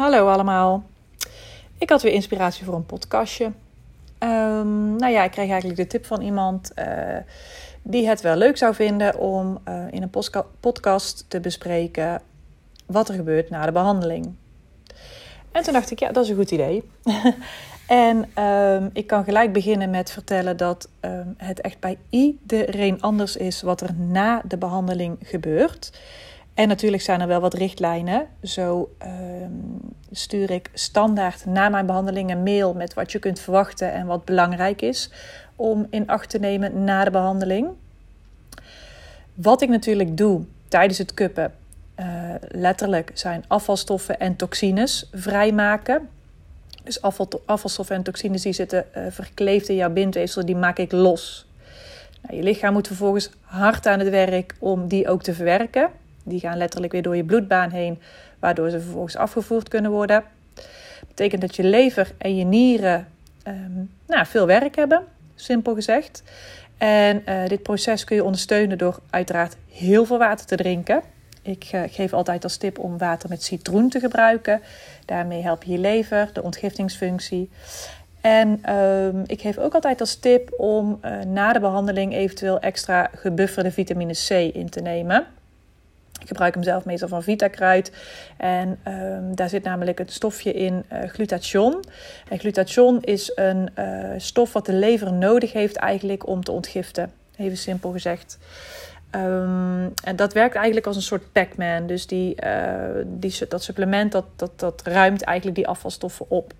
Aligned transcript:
Hallo 0.00 0.28
allemaal. 0.28 0.84
Ik 1.78 1.90
had 1.90 2.02
weer 2.02 2.12
inspiratie 2.12 2.64
voor 2.64 2.74
een 2.74 2.86
podcastje. 2.86 3.44
Um, 3.44 4.96
nou 4.96 5.12
ja, 5.12 5.24
ik 5.24 5.30
kreeg 5.30 5.50
eigenlijk 5.50 5.80
de 5.80 5.86
tip 5.86 6.06
van 6.06 6.20
iemand 6.20 6.72
uh, 6.78 6.84
die 7.82 8.08
het 8.08 8.20
wel 8.20 8.36
leuk 8.36 8.56
zou 8.56 8.74
vinden 8.74 9.18
om 9.18 9.58
uh, 9.68 9.84
in 9.90 10.02
een 10.02 10.10
podcast 10.60 11.24
te 11.28 11.40
bespreken 11.40 12.22
wat 12.86 13.08
er 13.08 13.14
gebeurt 13.14 13.50
na 13.50 13.66
de 13.66 13.72
behandeling. 13.72 14.34
En 15.52 15.62
toen 15.62 15.72
dacht 15.72 15.90
ik, 15.90 15.98
ja, 15.98 16.12
dat 16.12 16.24
is 16.24 16.30
een 16.30 16.36
goed 16.36 16.50
idee. 16.50 16.90
en 17.86 18.44
um, 18.44 18.90
ik 18.92 19.06
kan 19.06 19.24
gelijk 19.24 19.52
beginnen 19.52 19.90
met 19.90 20.10
vertellen 20.10 20.56
dat 20.56 20.88
um, 21.00 21.34
het 21.36 21.60
echt 21.60 21.80
bij 21.80 21.98
iedereen 22.10 23.02
anders 23.02 23.36
is 23.36 23.62
wat 23.62 23.80
er 23.80 23.94
na 23.94 24.42
de 24.44 24.58
behandeling 24.58 25.16
gebeurt. 25.22 25.92
En 26.54 26.68
natuurlijk 26.68 27.02
zijn 27.02 27.20
er 27.20 27.26
wel 27.26 27.40
wat 27.40 27.54
richtlijnen. 27.54 28.26
Zo 28.42 28.94
ehm, 28.98 29.52
stuur 30.10 30.50
ik 30.50 30.70
standaard 30.74 31.46
na 31.46 31.68
mijn 31.68 31.86
behandeling 31.86 32.30
een 32.30 32.42
mail 32.42 32.74
met 32.74 32.94
wat 32.94 33.12
je 33.12 33.18
kunt 33.18 33.40
verwachten 33.40 33.92
en 33.92 34.06
wat 34.06 34.24
belangrijk 34.24 34.82
is 34.82 35.10
om 35.56 35.86
in 35.90 36.06
acht 36.06 36.30
te 36.30 36.38
nemen 36.38 36.84
na 36.84 37.04
de 37.04 37.10
behandeling. 37.10 37.68
Wat 39.34 39.62
ik 39.62 39.68
natuurlijk 39.68 40.16
doe 40.16 40.44
tijdens 40.68 40.98
het 40.98 41.14
kuppen, 41.14 41.52
uh, 42.00 42.06
letterlijk 42.48 43.10
zijn 43.14 43.44
afvalstoffen 43.46 44.20
en 44.20 44.36
toxines 44.36 45.08
vrijmaken. 45.12 46.08
Dus 46.84 47.02
afval, 47.02 47.28
afvalstoffen 47.46 47.96
en 47.96 48.02
toxines 48.02 48.42
die 48.42 48.52
zitten 48.52 48.84
uh, 48.96 49.04
verkleefd 49.10 49.68
in 49.68 49.76
jouw 49.76 49.90
bindweefsel, 49.90 50.46
die 50.46 50.56
maak 50.56 50.78
ik 50.78 50.92
los. 50.92 51.46
Nou, 52.22 52.36
je 52.36 52.42
lichaam 52.42 52.72
moet 52.72 52.86
vervolgens 52.86 53.30
hard 53.40 53.86
aan 53.86 53.98
het 53.98 54.08
werk 54.08 54.54
om 54.58 54.88
die 54.88 55.08
ook 55.08 55.22
te 55.22 55.34
verwerken. 55.34 55.90
Die 56.24 56.40
gaan 56.40 56.56
letterlijk 56.56 56.92
weer 56.92 57.02
door 57.02 57.16
je 57.16 57.24
bloedbaan 57.24 57.70
heen, 57.70 57.98
waardoor 58.38 58.70
ze 58.70 58.80
vervolgens 58.80 59.16
afgevoerd 59.16 59.68
kunnen 59.68 59.90
worden. 59.90 60.24
Dat 60.54 61.08
betekent 61.08 61.40
dat 61.40 61.56
je 61.56 61.64
lever 61.64 62.12
en 62.18 62.36
je 62.36 62.44
nieren 62.44 63.08
um, 63.46 63.90
nou, 64.06 64.26
veel 64.26 64.46
werk 64.46 64.76
hebben, 64.76 65.04
simpel 65.34 65.74
gezegd. 65.74 66.22
En 66.78 67.22
uh, 67.28 67.46
dit 67.46 67.62
proces 67.62 68.04
kun 68.04 68.16
je 68.16 68.24
ondersteunen 68.24 68.78
door 68.78 69.00
uiteraard 69.10 69.56
heel 69.72 70.04
veel 70.04 70.18
water 70.18 70.46
te 70.46 70.56
drinken. 70.56 71.02
Ik 71.42 71.70
uh, 71.74 71.82
geef 71.86 72.12
altijd 72.12 72.44
als 72.44 72.56
tip 72.56 72.78
om 72.78 72.98
water 72.98 73.28
met 73.28 73.42
citroen 73.42 73.88
te 73.88 74.00
gebruiken. 74.00 74.60
Daarmee 75.04 75.42
help 75.42 75.62
je 75.62 75.72
je 75.72 75.78
lever, 75.78 76.30
de 76.32 76.42
ontgiftingsfunctie. 76.42 77.50
En 78.20 78.74
um, 78.74 79.22
ik 79.26 79.40
geef 79.40 79.58
ook 79.58 79.74
altijd 79.74 80.00
als 80.00 80.14
tip 80.14 80.54
om 80.56 80.98
uh, 81.04 81.20
na 81.20 81.52
de 81.52 81.60
behandeling 81.60 82.14
eventueel 82.14 82.60
extra 82.60 83.10
gebufferde 83.14 83.70
vitamine 83.70 84.12
C 84.12 84.30
in 84.30 84.68
te 84.68 84.80
nemen. 84.80 85.26
Ik 86.20 86.28
gebruik 86.28 86.54
hem 86.54 86.62
zelf 86.62 86.84
meestal 86.84 87.08
van 87.08 87.22
Vitakruid. 87.22 87.92
En 88.36 88.78
um, 88.88 89.34
daar 89.34 89.48
zit 89.48 89.62
namelijk 89.62 89.98
het 89.98 90.12
stofje 90.12 90.52
in 90.52 90.84
uh, 90.92 90.98
glutathion. 91.08 91.84
En 92.28 92.38
glutathion 92.38 93.02
is 93.02 93.32
een 93.34 93.68
uh, 93.78 94.10
stof 94.16 94.52
wat 94.52 94.66
de 94.66 94.72
lever 94.72 95.12
nodig 95.12 95.52
heeft 95.52 95.76
eigenlijk 95.76 96.26
om 96.26 96.44
te 96.44 96.52
ontgiften. 96.52 97.12
Even 97.36 97.56
simpel 97.56 97.90
gezegd. 97.90 98.38
Um, 99.14 99.92
en 100.04 100.16
dat 100.16 100.32
werkt 100.32 100.54
eigenlijk 100.54 100.86
als 100.86 100.96
een 100.96 101.02
soort 101.02 101.32
Pac-Man. 101.32 101.86
Dus 101.86 102.06
die, 102.06 102.36
uh, 102.44 103.04
die, 103.06 103.34
dat 103.48 103.62
supplement 103.62 104.12
dat, 104.12 104.24
dat, 104.36 104.50
dat 104.56 104.82
ruimt 104.84 105.22
eigenlijk 105.22 105.56
die 105.56 105.68
afvalstoffen 105.68 106.26
op. 106.28 106.52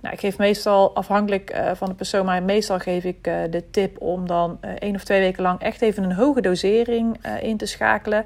Nou, 0.00 0.14
ik 0.14 0.20
geef 0.20 0.38
meestal 0.38 0.94
afhankelijk 0.94 1.56
van 1.74 1.88
de 1.88 1.94
persoon, 1.94 2.24
maar 2.24 2.42
meestal 2.42 2.78
geef 2.78 3.04
ik 3.04 3.24
de 3.24 3.64
tip 3.70 4.00
om 4.00 4.26
dan 4.26 4.58
één 4.78 4.94
of 4.94 5.04
twee 5.04 5.20
weken 5.20 5.42
lang 5.42 5.60
echt 5.60 5.82
even 5.82 6.02
een 6.02 6.12
hoge 6.12 6.40
dosering 6.40 7.16
in 7.40 7.56
te 7.56 7.66
schakelen. 7.66 8.24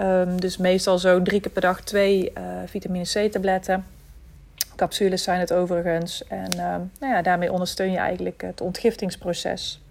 Um, 0.00 0.40
dus 0.40 0.56
meestal 0.56 0.98
zo 0.98 1.22
drie 1.22 1.40
keer 1.40 1.52
per 1.52 1.62
dag 1.62 1.80
twee 1.80 2.32
uh, 2.38 2.44
vitamine 2.66 3.04
C-tabletten. 3.04 3.84
Capsules 4.76 5.22
zijn 5.22 5.40
het 5.40 5.52
overigens. 5.52 6.26
En 6.28 6.48
uh, 6.56 6.76
nou 7.00 7.12
ja, 7.12 7.22
daarmee 7.22 7.52
ondersteun 7.52 7.90
je 7.90 7.98
eigenlijk 7.98 8.42
het 8.42 8.60
ontgiftingsproces. 8.60 9.82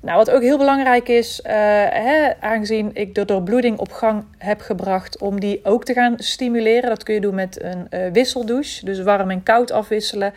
Nou, 0.00 0.16
wat 0.16 0.30
ook 0.30 0.42
heel 0.42 0.58
belangrijk 0.58 1.08
is, 1.08 1.40
uh, 1.40 1.52
hè, 1.90 2.32
aangezien 2.40 2.90
ik 2.94 3.14
de 3.14 3.24
doorbloeding 3.24 3.78
op 3.78 3.92
gang 3.92 4.24
heb 4.38 4.60
gebracht, 4.60 5.18
om 5.18 5.40
die 5.40 5.60
ook 5.62 5.84
te 5.84 5.92
gaan 5.92 6.14
stimuleren. 6.18 6.88
Dat 6.88 7.02
kun 7.02 7.14
je 7.14 7.20
doen 7.20 7.34
met 7.34 7.62
een 7.62 7.86
uh, 7.90 8.12
wisseldouche, 8.12 8.84
dus 8.84 9.02
warm 9.02 9.30
en 9.30 9.42
koud 9.42 9.70
afwisselen. 9.70 10.32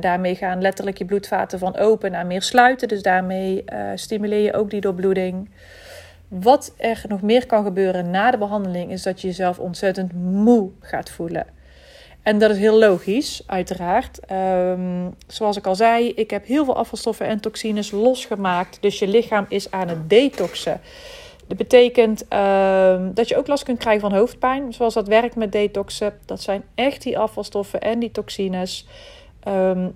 Daarmee 0.00 0.34
gaan 0.34 0.60
letterlijk 0.60 0.98
je 0.98 1.04
bloedvaten 1.04 1.58
van 1.58 1.76
open 1.76 2.10
naar 2.10 2.26
meer 2.26 2.42
sluiten. 2.42 2.88
Dus 2.88 3.02
daarmee 3.02 3.64
stimuleer 3.94 4.42
je 4.42 4.54
ook 4.54 4.70
die 4.70 4.80
doorbloeding. 4.80 5.50
Wat 6.28 6.74
er 6.76 7.04
nog 7.08 7.22
meer 7.22 7.46
kan 7.46 7.64
gebeuren 7.64 8.10
na 8.10 8.30
de 8.30 8.38
behandeling 8.38 8.90
is 8.90 9.02
dat 9.02 9.20
je 9.20 9.26
jezelf 9.26 9.58
ontzettend 9.58 10.12
moe 10.12 10.70
gaat 10.80 11.10
voelen. 11.10 11.46
En 12.22 12.38
dat 12.38 12.50
is 12.50 12.58
heel 12.58 12.78
logisch, 12.78 13.42
uiteraard. 13.46 14.20
Um, 14.32 15.14
zoals 15.26 15.56
ik 15.56 15.66
al 15.66 15.74
zei, 15.74 16.08
ik 16.08 16.30
heb 16.30 16.46
heel 16.46 16.64
veel 16.64 16.76
afvalstoffen 16.76 17.26
en 17.26 17.40
toxines 17.40 17.90
losgemaakt. 17.90 18.82
Dus 18.82 18.98
je 18.98 19.08
lichaam 19.08 19.46
is 19.48 19.70
aan 19.70 19.88
het 19.88 20.10
detoxen. 20.10 20.80
Dat 21.46 21.56
betekent 21.56 22.22
um, 22.22 23.14
dat 23.14 23.28
je 23.28 23.36
ook 23.36 23.46
last 23.46 23.64
kunt 23.64 23.78
krijgen 23.78 24.00
van 24.10 24.18
hoofdpijn. 24.18 24.72
Zoals 24.72 24.94
dat 24.94 25.08
werkt 25.08 25.36
met 25.36 25.52
detoxen. 25.52 26.18
Dat 26.24 26.42
zijn 26.42 26.62
echt 26.74 27.02
die 27.02 27.18
afvalstoffen 27.18 27.80
en 27.80 27.98
die 27.98 28.10
toxines. 28.10 28.86
Um, 29.48 29.94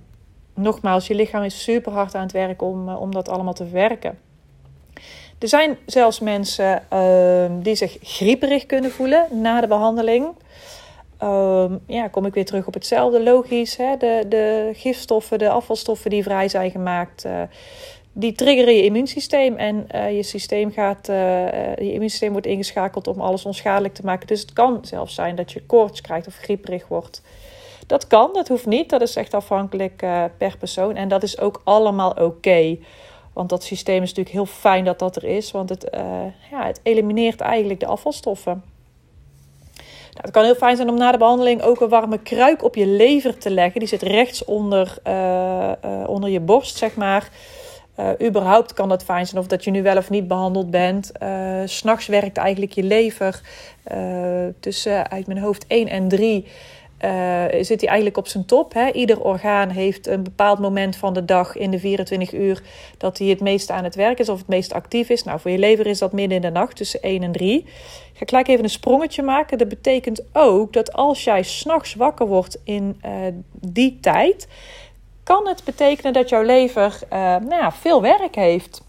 nogmaals, 0.54 1.06
je 1.06 1.14
lichaam 1.14 1.42
is 1.42 1.62
super 1.62 1.92
hard 1.92 2.14
aan 2.14 2.22
het 2.22 2.32
werk 2.32 2.62
om, 2.62 2.88
om 2.88 3.12
dat 3.12 3.28
allemaal 3.28 3.54
te 3.54 3.64
verwerken. 3.64 4.18
Er 5.42 5.48
zijn 5.48 5.78
zelfs 5.86 6.20
mensen 6.20 6.82
uh, 6.92 7.44
die 7.62 7.74
zich 7.74 7.96
grieperig 8.02 8.66
kunnen 8.66 8.90
voelen 8.90 9.40
na 9.40 9.60
de 9.60 9.66
behandeling. 9.66 10.26
Um, 11.22 11.80
ja, 11.86 12.08
kom 12.08 12.26
ik 12.26 12.34
weer 12.34 12.44
terug 12.44 12.66
op 12.66 12.74
hetzelfde. 12.74 13.22
Logisch, 13.22 13.76
hè? 13.76 13.96
De, 13.96 14.24
de 14.28 14.70
gifstoffen, 14.72 15.38
de 15.38 15.48
afvalstoffen 15.48 16.10
die 16.10 16.22
vrij 16.22 16.48
zijn 16.48 16.70
gemaakt, 16.70 17.24
uh, 17.24 17.42
die 18.12 18.32
triggeren 18.32 18.74
je 18.74 18.84
immuunsysteem. 18.84 19.56
En 19.56 19.86
uh, 19.94 20.16
je 20.16 20.22
systeem 20.22 20.72
gaat, 20.72 21.08
uh, 21.08 21.16
je 21.76 21.92
immuunsysteem 21.92 22.32
wordt 22.32 22.46
ingeschakeld 22.46 23.06
om 23.06 23.20
alles 23.20 23.44
onschadelijk 23.44 23.94
te 23.94 24.04
maken. 24.04 24.26
Dus 24.26 24.40
het 24.40 24.52
kan 24.52 24.78
zelfs 24.82 25.14
zijn 25.14 25.36
dat 25.36 25.52
je 25.52 25.62
koorts 25.62 26.00
krijgt 26.00 26.26
of 26.26 26.36
grieperig 26.36 26.88
wordt. 26.88 27.22
Dat 27.86 28.06
kan, 28.06 28.30
dat 28.32 28.48
hoeft 28.48 28.66
niet. 28.66 28.90
Dat 28.90 29.02
is 29.02 29.16
echt 29.16 29.34
afhankelijk 29.34 29.96
per 30.38 30.56
persoon. 30.58 30.96
En 30.96 31.08
dat 31.08 31.22
is 31.22 31.38
ook 31.38 31.60
allemaal 31.64 32.10
oké. 32.10 32.76
Want 33.32 33.48
dat 33.48 33.64
systeem 33.64 34.02
is 34.02 34.08
natuurlijk 34.08 34.34
heel 34.34 34.46
fijn 34.46 34.84
dat 34.84 34.98
dat 34.98 35.16
er 35.16 35.24
is, 35.24 35.50
want 35.50 35.68
het, 35.68 35.88
uh, 35.94 36.00
ja, 36.50 36.66
het 36.66 36.80
elimineert 36.82 37.40
eigenlijk 37.40 37.80
de 37.80 37.86
afvalstoffen. 37.86 38.62
Nou, 40.12 40.24
het 40.24 40.30
kan 40.30 40.44
heel 40.44 40.54
fijn 40.54 40.76
zijn 40.76 40.88
om 40.88 40.96
na 40.96 41.12
de 41.12 41.18
behandeling 41.18 41.62
ook 41.62 41.80
een 41.80 41.88
warme 41.88 42.18
kruik 42.18 42.64
op 42.64 42.74
je 42.74 42.86
lever 42.86 43.38
te 43.38 43.50
leggen. 43.50 43.80
Die 43.80 43.88
zit 43.88 44.02
rechts 44.02 44.44
onder, 44.44 44.96
uh, 45.06 45.72
uh, 45.84 46.08
onder 46.08 46.30
je 46.30 46.40
borst, 46.40 46.76
zeg 46.76 46.94
maar. 46.94 47.30
überhaupt 48.22 48.72
kan 48.72 48.88
dat 48.88 49.04
fijn 49.04 49.26
zijn 49.26 49.40
of 49.40 49.46
dat 49.46 49.64
je 49.64 49.70
nu 49.70 49.82
wel 49.82 49.96
of 49.96 50.10
niet 50.10 50.28
behandeld 50.28 50.70
bent. 50.70 51.12
Uh, 51.22 51.60
S'nachts 51.64 52.06
werkt 52.06 52.36
eigenlijk 52.36 52.72
je 52.72 52.82
lever 52.82 53.40
tussen 54.60 55.10
uit 55.10 55.26
mijn 55.26 55.38
hoofd 55.38 55.66
1 55.66 55.88
en 55.88 56.08
3 56.08 56.46
uh, 57.04 57.44
zit 57.60 57.80
hij 57.80 57.88
eigenlijk 57.88 58.16
op 58.16 58.28
zijn 58.28 58.44
top. 58.44 58.74
Hè? 58.74 58.90
Ieder 58.90 59.20
orgaan 59.20 59.68
heeft 59.68 60.06
een 60.06 60.22
bepaald 60.22 60.58
moment 60.58 60.96
van 60.96 61.14
de 61.14 61.24
dag 61.24 61.56
in 61.56 61.70
de 61.70 61.78
24 61.78 62.32
uur 62.32 62.62
dat 62.98 63.18
hij 63.18 63.28
het 63.28 63.40
meest 63.40 63.70
aan 63.70 63.84
het 63.84 63.94
werk 63.94 64.18
is 64.18 64.28
of 64.28 64.38
het 64.38 64.48
meest 64.48 64.72
actief 64.72 65.08
is. 65.08 65.22
Nou, 65.22 65.40
voor 65.40 65.50
je 65.50 65.58
lever 65.58 65.86
is 65.86 65.98
dat 65.98 66.12
midden 66.12 66.36
in 66.36 66.42
de 66.42 66.50
nacht 66.50 66.76
tussen 66.76 67.02
1 67.02 67.22
en 67.22 67.32
3. 67.32 67.58
Ik 67.58 68.18
ga 68.18 68.24
gelijk 68.26 68.48
even 68.48 68.64
een 68.64 68.70
sprongetje 68.70 69.22
maken. 69.22 69.58
Dat 69.58 69.68
betekent 69.68 70.22
ook 70.32 70.72
dat 70.72 70.92
als 70.92 71.24
jij 71.24 71.42
s'nachts 71.42 71.94
wakker 71.94 72.26
wordt 72.26 72.60
in 72.64 73.00
uh, 73.04 73.10
die 73.60 73.98
tijd, 74.00 74.48
kan 75.22 75.48
het 75.48 75.64
betekenen 75.64 76.12
dat 76.12 76.28
jouw 76.28 76.42
lever 76.42 76.98
uh, 77.04 77.18
nou 77.18 77.54
ja, 77.54 77.72
veel 77.72 78.02
werk 78.02 78.34
heeft. 78.34 78.82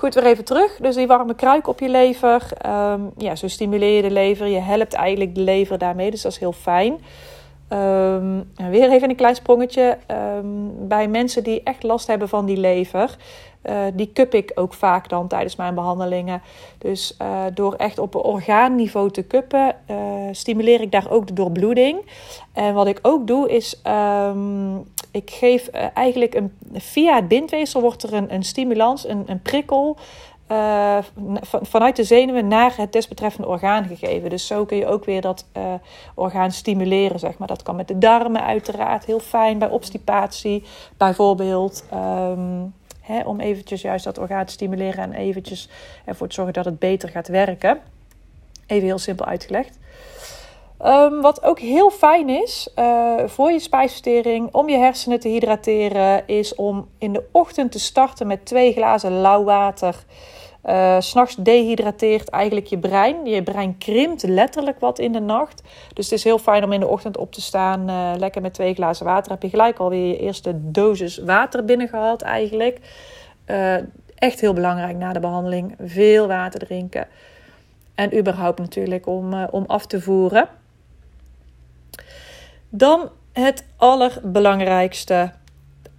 Goed, 0.00 0.14
weer 0.14 0.26
even 0.26 0.44
terug. 0.44 0.76
Dus 0.76 0.94
die 0.94 1.06
warme 1.06 1.34
kruik 1.34 1.66
op 1.66 1.80
je 1.80 1.88
lever. 1.88 2.52
Um, 2.66 3.10
ja, 3.16 3.36
zo 3.36 3.48
stimuleer 3.48 3.96
je 3.96 4.02
de 4.02 4.10
lever. 4.10 4.46
Je 4.46 4.58
helpt 4.58 4.94
eigenlijk 4.94 5.34
de 5.34 5.40
lever 5.40 5.78
daarmee. 5.78 6.10
Dus 6.10 6.22
dat 6.22 6.32
is 6.32 6.38
heel 6.38 6.52
fijn. 6.52 6.92
Um, 7.72 8.50
weer 8.70 8.90
even 8.90 9.10
een 9.10 9.16
klein 9.16 9.34
sprongetje. 9.34 9.98
Um, 10.36 10.88
bij 10.88 11.08
mensen 11.08 11.42
die 11.42 11.62
echt 11.62 11.82
last 11.82 12.06
hebben 12.06 12.28
van 12.28 12.46
die 12.46 12.56
lever. 12.56 13.16
Uh, 13.64 13.76
die 13.94 14.12
cup 14.12 14.34
ik 14.34 14.52
ook 14.54 14.74
vaak 14.74 15.08
dan 15.08 15.28
tijdens 15.28 15.56
mijn 15.56 15.74
behandelingen. 15.74 16.42
Dus 16.78 17.16
uh, 17.22 17.44
door 17.54 17.74
echt 17.74 17.98
op 17.98 18.14
orgaanniveau 18.14 19.10
te 19.10 19.26
cuppen, 19.26 19.76
uh, 19.90 19.96
stimuleer 20.32 20.80
ik 20.80 20.92
daar 20.92 21.10
ook 21.10 21.26
de 21.26 21.32
doorbloeding. 21.32 22.10
En 22.52 22.74
wat 22.74 22.86
ik 22.86 22.98
ook 23.02 23.26
doe 23.26 23.48
is, 23.48 23.82
ik 25.10 25.30
geef 25.30 25.68
eigenlijk 25.94 26.34
een, 26.34 26.58
via 26.72 27.14
het 27.14 27.28
bindweefsel 27.28 27.80
wordt 27.80 28.02
er 28.02 28.12
een, 28.12 28.34
een 28.34 28.42
stimulans, 28.42 29.08
een, 29.08 29.22
een 29.26 29.42
prikkel. 29.42 29.96
Uh, 30.52 30.98
vanuit 31.42 31.96
de 31.96 32.04
zenuwen 32.04 32.48
naar 32.48 32.76
het 32.76 32.92
desbetreffende 32.92 33.48
orgaan 33.48 33.86
gegeven. 33.86 34.30
Dus 34.30 34.46
zo 34.46 34.64
kun 34.64 34.76
je 34.76 34.86
ook 34.86 35.04
weer 35.04 35.20
dat 35.20 35.46
uh, 35.56 35.74
orgaan 36.14 36.52
stimuleren, 36.52 37.18
zeg 37.18 37.38
maar. 37.38 37.48
Dat 37.48 37.62
kan 37.62 37.76
met 37.76 37.88
de 37.88 37.98
darmen 37.98 38.44
uiteraard, 38.44 39.04
heel 39.04 39.20
fijn 39.20 39.58
bij 39.58 39.68
obstipatie 39.68 40.64
bijvoorbeeld. 40.96 41.84
Um, 41.94 42.74
hè, 43.00 43.20
om 43.20 43.40
eventjes 43.40 43.82
juist 43.82 44.04
dat 44.04 44.18
orgaan 44.18 44.44
te 44.44 44.52
stimuleren 44.52 45.04
en 45.04 45.12
eventjes 45.12 45.68
ervoor 46.04 46.28
te 46.28 46.34
zorgen 46.34 46.54
dat 46.54 46.64
het 46.64 46.78
beter 46.78 47.08
gaat 47.08 47.28
werken. 47.28 47.78
Even 48.66 48.86
heel 48.86 48.98
simpel 48.98 49.26
uitgelegd. 49.26 49.78
Ehm, 50.82 51.20
wat 51.20 51.42
ook 51.42 51.58
heel 51.58 51.90
fijn 51.90 52.28
is 52.28 52.68
uh, 52.76 53.14
voor 53.26 53.52
je 53.52 53.58
spijsvertering, 53.58 54.54
om 54.54 54.68
je 54.68 54.76
hersenen 54.76 55.20
te 55.20 55.28
hydrateren, 55.28 56.26
is 56.26 56.54
om 56.54 56.88
in 56.98 57.12
de 57.12 57.24
ochtend 57.32 57.72
te 57.72 57.78
starten 57.78 58.26
met 58.26 58.44
twee 58.46 58.72
glazen 58.72 59.20
lauw 59.20 59.44
water. 59.44 60.04
Uh, 60.64 61.00
S'nachts 61.00 61.36
dehydrateert 61.36 62.28
eigenlijk 62.28 62.66
je 62.66 62.78
brein. 62.78 63.26
Je 63.26 63.42
brein 63.42 63.78
krimpt 63.78 64.22
letterlijk 64.22 64.80
wat 64.80 64.98
in 64.98 65.12
de 65.12 65.20
nacht. 65.20 65.62
Dus 65.94 66.04
het 66.04 66.14
is 66.14 66.24
heel 66.24 66.38
fijn 66.38 66.64
om 66.64 66.72
in 66.72 66.80
de 66.80 66.88
ochtend 66.88 67.16
op 67.16 67.32
te 67.32 67.40
staan. 67.40 67.88
Uh, 67.90 68.12
lekker 68.18 68.42
met 68.42 68.54
twee 68.54 68.74
glazen 68.74 69.06
water. 69.06 69.32
Heb 69.32 69.42
je 69.42 69.48
gelijk 69.48 69.78
alweer 69.78 70.06
je 70.06 70.18
eerste 70.18 70.70
dosis 70.70 71.18
water 71.18 71.64
binnengehaald 71.64 72.22
eigenlijk. 72.22 72.78
Echt 74.14 74.40
heel 74.40 74.52
belangrijk 74.52 74.96
na 74.96 75.12
de 75.12 75.20
behandeling. 75.20 75.74
Veel 75.84 76.26
water 76.26 76.60
drinken. 76.60 77.08
En 77.94 78.18
überhaupt 78.18 78.58
natuurlijk 78.58 79.06
om, 79.06 79.44
om 79.44 79.64
af 79.66 79.86
te 79.86 80.00
voeren. 80.00 80.48
Dan 82.70 83.08
het 83.32 83.64
allerbelangrijkste. 83.76 85.30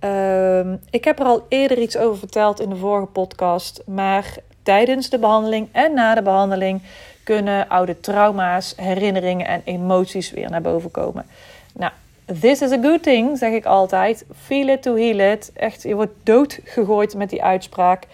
Uh, 0.04 0.74
ik 0.90 1.04
heb 1.04 1.20
er 1.20 1.26
al 1.26 1.46
eerder 1.50 1.78
iets 1.78 1.98
over 1.98 2.18
verteld 2.18 2.60
in 2.60 2.70
de 2.70 2.76
vorige 2.76 3.06
podcast. 3.06 3.82
Maar 3.86 4.36
tijdens 4.64 5.10
de 5.10 5.20
behandeling 5.20 5.68
en 5.72 5.94
na 5.94 6.16
de 6.16 6.22
behandeling 6.22 6.82
kunnen 7.24 7.68
oude 7.68 8.00
trauma's, 8.00 8.74
herinneringen 8.78 9.48
en 9.48 9.62
emoties 9.66 10.32
weer 10.32 10.50
naar 10.50 10.62
boven 10.62 10.92
komen. 10.92 11.26
Nou, 11.74 11.92
this 12.40 12.62
is 12.62 12.72
a 12.72 12.82
good 12.82 13.04
thing, 13.04 13.38
zeg 13.38 13.54
ik 13.54 13.66
altijd. 13.66 14.26
Feel 14.42 14.68
it 14.68 14.82
to 14.82 14.96
heal 14.96 15.32
it. 15.32 15.52
Echt, 15.54 15.84
je 15.84 15.96
wordt 15.96 16.14
doodgegooid 16.24 17.16
met 17.16 17.30
die 17.30 17.44
uitspraak. 17.44 18.08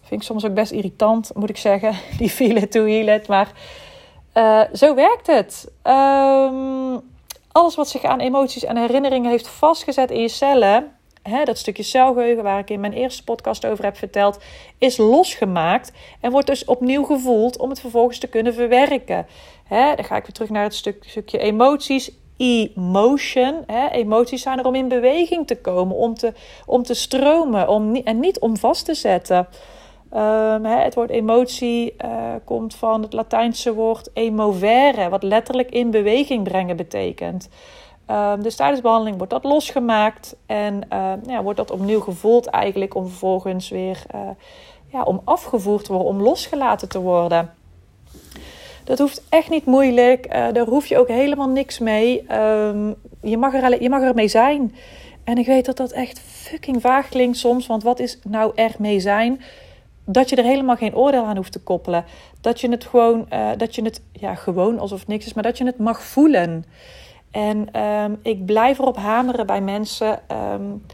Vind 0.00 0.20
ik 0.20 0.26
soms 0.26 0.44
ook 0.44 0.54
best 0.54 0.72
irritant, 0.72 1.30
moet 1.34 1.50
ik 1.50 1.56
zeggen. 1.56 1.94
Die 2.18 2.30
feel 2.30 2.56
it 2.56 2.70
to 2.70 2.84
heal 2.84 3.08
it. 3.08 3.26
Maar 3.26 3.52
uh, 4.34 4.62
zo 4.72 4.94
werkt 4.94 5.26
het. 5.26 5.70
Um, 5.84 7.11
alles 7.52 7.74
wat 7.74 7.88
zich 7.88 8.04
aan 8.04 8.20
emoties 8.20 8.64
en 8.64 8.76
herinneringen 8.76 9.30
heeft 9.30 9.48
vastgezet 9.48 10.10
in 10.10 10.20
je 10.20 10.28
cellen, 10.28 10.96
hè, 11.22 11.44
dat 11.44 11.58
stukje 11.58 11.82
celgeheugen 11.82 12.42
waar 12.42 12.58
ik 12.58 12.70
in 12.70 12.80
mijn 12.80 12.92
eerste 12.92 13.24
podcast 13.24 13.66
over 13.66 13.84
heb 13.84 13.96
verteld, 13.96 14.38
is 14.78 14.96
losgemaakt 14.96 15.92
en 16.20 16.30
wordt 16.30 16.46
dus 16.46 16.64
opnieuw 16.64 17.04
gevoeld 17.04 17.58
om 17.58 17.68
het 17.68 17.80
vervolgens 17.80 18.18
te 18.18 18.26
kunnen 18.26 18.54
verwerken. 18.54 19.26
Hè, 19.64 19.94
dan 19.94 20.04
ga 20.04 20.16
ik 20.16 20.22
weer 20.22 20.32
terug 20.32 20.50
naar 20.50 20.62
het 20.62 20.74
stuk, 20.74 21.04
stukje 21.06 21.38
emoties. 21.38 22.10
Emotion. 22.36 23.62
Hè. 23.66 23.88
Emoties 23.88 24.42
zijn 24.42 24.58
er 24.58 24.64
om 24.64 24.74
in 24.74 24.88
beweging 24.88 25.46
te 25.46 25.60
komen, 25.60 25.96
om 25.96 26.14
te, 26.14 26.32
om 26.66 26.82
te 26.82 26.94
stromen 26.94 27.68
om, 27.68 27.96
en 27.96 28.20
niet 28.20 28.38
om 28.38 28.56
vast 28.56 28.84
te 28.84 28.94
zetten. 28.94 29.48
Hè, 30.62 30.76
het 30.76 30.94
woord 30.94 31.10
emotie 31.10 31.94
uh, 32.04 32.10
komt 32.44 32.74
van 32.74 33.02
het 33.02 33.12
Latijnse 33.12 33.74
woord 33.74 34.10
emovere, 34.12 35.08
wat 35.08 35.22
letterlijk 35.22 35.70
in 35.70 35.90
beweging 35.90 36.44
brengen 36.44 36.76
betekent. 36.76 37.48
Um, 38.10 38.42
dus 38.42 38.56
tijdens 38.56 38.76
de 38.76 38.82
behandeling 38.82 39.16
wordt 39.16 39.32
dat 39.32 39.44
losgemaakt 39.44 40.36
en 40.46 40.80
uh, 40.92 41.12
ja, 41.26 41.42
wordt 41.42 41.58
dat 41.58 41.70
opnieuw 41.70 42.00
gevoeld 42.00 42.46
eigenlijk 42.46 42.94
om 42.94 43.06
vervolgens 43.08 43.68
weer 43.68 44.02
uh, 44.14 44.20
ja, 44.86 45.02
om 45.02 45.20
afgevoerd 45.24 45.84
te 45.84 45.92
worden, 45.92 46.10
om 46.10 46.22
losgelaten 46.22 46.88
te 46.88 47.00
worden. 47.00 47.54
Dat 48.84 48.98
hoeft 48.98 49.22
echt 49.28 49.50
niet 49.50 49.64
moeilijk, 49.64 50.30
daar 50.30 50.66
hoef 50.66 50.86
je 50.86 50.98
ook 50.98 51.08
helemaal 51.08 51.48
niks 51.48 51.78
mee. 51.78 52.24
Je, 53.22 53.36
mag 53.38 53.54
er, 53.54 53.82
je 53.82 53.88
mag 53.88 54.02
er 54.02 54.14
mee 54.14 54.28
zijn. 54.28 54.74
En 55.24 55.38
ik 55.38 55.46
weet 55.46 55.64
dat 55.64 55.76
dat 55.76 55.92
echt 55.92 56.20
fucking 56.20 56.80
vaag 56.80 57.08
klinkt 57.08 57.36
soms, 57.36 57.66
want 57.66 57.82
wat 57.82 57.98
is 57.98 58.18
nou 58.28 58.52
er 58.54 58.74
mee 58.78 59.00
zijn? 59.00 59.40
Dat 60.04 60.28
je 60.28 60.36
er 60.36 60.44
helemaal 60.44 60.76
geen 60.76 60.96
oordeel 60.96 61.24
aan 61.24 61.36
hoeft 61.36 61.52
te 61.52 61.62
koppelen. 61.62 62.04
Dat 62.40 62.60
je 62.60 62.70
het 62.70 62.84
gewoon, 62.84 63.26
uh, 63.32 63.50
dat 63.56 63.74
je 63.74 63.82
het, 63.82 64.02
ja, 64.12 64.34
gewoon 64.34 64.78
alsof 64.78 64.98
het 64.98 65.08
niks 65.08 65.26
is, 65.26 65.32
maar 65.32 65.42
dat 65.42 65.58
je 65.58 65.64
het 65.64 65.78
mag 65.78 66.02
voelen. 66.02 66.64
En 67.30 67.80
um, 67.82 68.18
ik 68.22 68.44
blijf 68.46 68.78
erop 68.78 68.96
hameren 68.96 69.46
bij 69.46 69.60
mensen. 69.60 70.20
Um, 70.52 70.84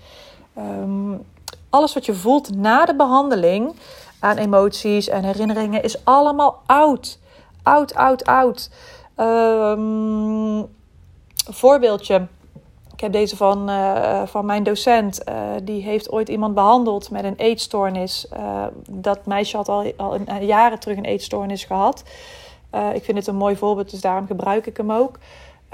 um, 0.58 1.26
alles 1.70 1.94
wat 1.94 2.06
je 2.06 2.14
voelt 2.14 2.56
na 2.56 2.84
de 2.84 2.94
behandeling 2.94 3.74
aan 4.20 4.36
emoties 4.36 5.08
en 5.08 5.24
herinneringen 5.24 5.82
is 5.82 6.04
allemaal 6.04 6.62
oud. 6.66 7.18
Oud, 7.62 7.94
oud, 7.94 8.24
oud. 8.24 8.70
voorbeeldje. 11.50 12.26
Ik 12.98 13.04
heb 13.04 13.12
deze 13.12 13.36
van, 13.36 13.70
uh, 13.70 14.26
van 14.26 14.46
mijn 14.46 14.62
docent. 14.62 15.22
Uh, 15.28 15.50
die 15.62 15.82
heeft 15.82 16.10
ooit 16.10 16.28
iemand 16.28 16.54
behandeld 16.54 17.10
met 17.10 17.24
een 17.24 17.36
eetstoornis. 17.36 18.26
Uh, 18.32 18.66
dat 18.90 19.26
meisje 19.26 19.56
had 19.56 19.68
al, 19.68 19.92
al 19.96 20.18
jaren 20.40 20.78
terug 20.78 20.96
een 20.96 21.04
eetstoornis 21.04 21.64
gehad. 21.64 22.02
ik 22.94 23.04
vind 23.04 23.18
het 23.18 23.26
een 23.26 23.36
mooi 23.36 23.56
voorbeeld, 23.56 23.90
dus 23.90 24.00
daarom 24.00 24.26
gebruik 24.26 24.66
ik 24.66 24.76
hem 24.76 24.92
ook. 24.92 25.18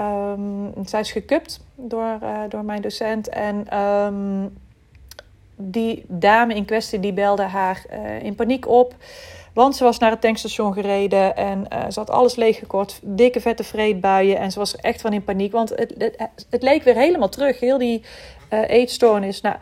Um, 0.01 0.73
zij 0.85 0.99
is 0.99 1.11
gekupt 1.11 1.65
door, 1.75 2.19
door 2.49 2.63
mijn 2.63 2.81
docent. 2.81 3.29
En 3.29 3.79
um, 3.79 4.57
die 5.55 6.05
dame 6.07 6.55
in 6.55 6.65
kwestie 6.65 6.99
die 6.99 7.13
belde 7.13 7.43
haar 7.43 7.85
in 8.21 8.35
paniek 8.35 8.67
op. 8.67 8.95
Want 9.55 9.75
ze 9.75 9.83
was 9.83 9.97
naar 9.97 10.11
het 10.11 10.21
tankstation 10.21 10.73
gereden 10.73 11.35
en 11.35 11.65
uh, 11.73 11.79
ze 11.89 11.99
had 11.99 12.09
alles 12.09 12.35
leeggekort. 12.35 12.99
Dikke 13.03 13.41
vette 13.41 13.63
vreedbuien. 13.63 14.37
En 14.37 14.51
ze 14.51 14.59
was 14.59 14.75
echt 14.75 15.01
van 15.01 15.13
in 15.13 15.23
paniek. 15.23 15.51
Want 15.51 15.69
het, 15.69 16.15
het, 16.49 16.63
leek 16.63 16.83
weer 16.83 16.95
helemaal 16.95 17.29
terug. 17.29 17.59
Heel 17.59 17.77
die 17.77 18.03
uh, 18.49 18.69
eetstoornis. 18.69 19.41
Nou, 19.41 19.55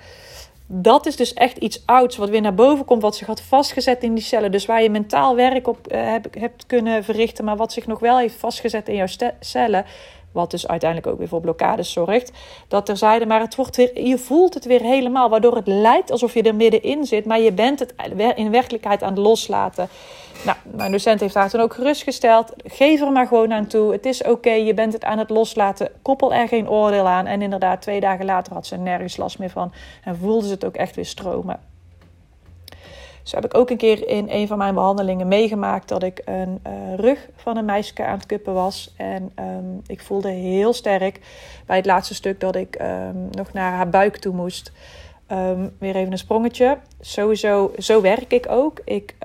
dat 0.67 1.05
is 1.05 1.15
dus 1.15 1.33
echt 1.33 1.57
iets 1.57 1.81
ouds 1.85 2.17
wat 2.17 2.29
weer 2.29 2.41
naar 2.41 2.53
boven 2.53 2.85
komt. 2.85 3.01
Wat 3.01 3.15
zich 3.15 3.27
had 3.27 3.41
vastgezet 3.41 4.03
in 4.03 4.13
die 4.13 4.23
cellen. 4.23 4.51
Dus 4.51 4.65
waar 4.65 4.83
je 4.83 4.89
mentaal 4.89 5.35
werk 5.35 5.67
op 5.67 5.91
heb, 5.91 6.35
hebt 6.37 6.65
kunnen 6.65 7.03
verrichten. 7.03 7.45
Maar 7.45 7.57
wat 7.57 7.73
zich 7.73 7.87
nog 7.87 7.99
wel 7.99 8.17
heeft 8.17 8.35
vastgezet 8.35 8.87
in 8.87 8.95
jouw 8.95 9.29
cellen. 9.39 9.85
Wat 10.33 10.51
dus 10.51 10.67
uiteindelijk 10.67 11.11
ook 11.11 11.17
weer 11.17 11.27
voor 11.27 11.41
blokkades 11.41 11.91
zorgt. 11.91 12.31
Dat 12.67 12.85
terzijde, 12.85 13.25
maar 13.25 13.39
het 13.39 13.55
wordt 13.55 13.75
weer, 13.75 14.07
je 14.07 14.17
voelt 14.17 14.53
het 14.53 14.65
weer 14.65 14.81
helemaal. 14.81 15.29
Waardoor 15.29 15.55
het 15.55 15.67
lijkt 15.67 16.11
alsof 16.11 16.33
je 16.33 16.41
er 16.41 16.55
middenin 16.55 17.05
zit. 17.05 17.25
Maar 17.25 17.39
je 17.39 17.51
bent 17.51 17.79
het 17.79 17.93
in 18.35 18.51
werkelijkheid 18.51 19.03
aan 19.03 19.13
het 19.13 19.17
loslaten. 19.17 19.89
Nou, 20.45 20.57
mijn 20.63 20.91
docent 20.91 21.19
heeft 21.19 21.33
haar 21.33 21.49
toen 21.49 21.61
ook 21.61 21.73
gerustgesteld. 21.73 22.53
Geef 22.65 23.01
er 23.01 23.11
maar 23.11 23.27
gewoon 23.27 23.53
aan 23.53 23.67
toe. 23.67 23.91
Het 23.91 24.05
is 24.05 24.23
oké, 24.23 24.51
je 24.51 24.73
bent 24.73 24.93
het 24.93 25.03
aan 25.03 25.17
het 25.17 25.29
loslaten. 25.29 25.89
Koppel 26.01 26.33
er 26.33 26.47
geen 26.47 26.69
oordeel 26.69 27.07
aan. 27.07 27.25
En 27.25 27.41
inderdaad, 27.41 27.81
twee 27.81 27.99
dagen 27.99 28.25
later 28.25 28.53
had 28.53 28.67
ze 28.67 28.77
nergens 28.77 29.17
last 29.17 29.39
meer 29.39 29.49
van. 29.49 29.73
En 30.03 30.17
voelde 30.17 30.47
ze 30.47 30.53
het 30.53 30.65
ook 30.65 30.75
echt 30.75 30.95
weer 30.95 31.05
stromen. 31.05 31.72
Zo 33.23 33.35
heb 33.35 33.45
ik 33.45 33.57
ook 33.57 33.69
een 33.69 33.77
keer 33.77 34.07
in 34.07 34.25
een 34.29 34.47
van 34.47 34.57
mijn 34.57 34.73
behandelingen 34.73 35.27
meegemaakt 35.27 35.87
dat 35.87 36.03
ik 36.03 36.21
een 36.25 36.59
uh, 36.67 36.95
rug 36.95 37.29
van 37.35 37.57
een 37.57 37.65
meisje 37.65 38.05
aan 38.05 38.17
het 38.17 38.25
kuppen 38.25 38.53
was. 38.53 38.93
En 38.97 39.31
um, 39.39 39.81
ik 39.87 40.01
voelde 40.01 40.29
heel 40.29 40.73
sterk 40.73 41.19
bij 41.65 41.77
het 41.77 41.85
laatste 41.85 42.13
stuk 42.13 42.39
dat 42.39 42.55
ik 42.55 42.81
um, 42.81 43.27
nog 43.31 43.53
naar 43.53 43.71
haar 43.73 43.89
buik 43.89 44.17
toe 44.17 44.33
moest. 44.33 44.71
Um, 45.31 45.75
weer 45.79 45.95
even 45.95 46.11
een 46.11 46.17
sprongetje. 46.17 46.77
Sowieso, 46.99 47.71
zo 47.77 48.01
werk 48.01 48.33
ik 48.33 48.45
ook. 48.49 48.79
Ik 48.85 49.15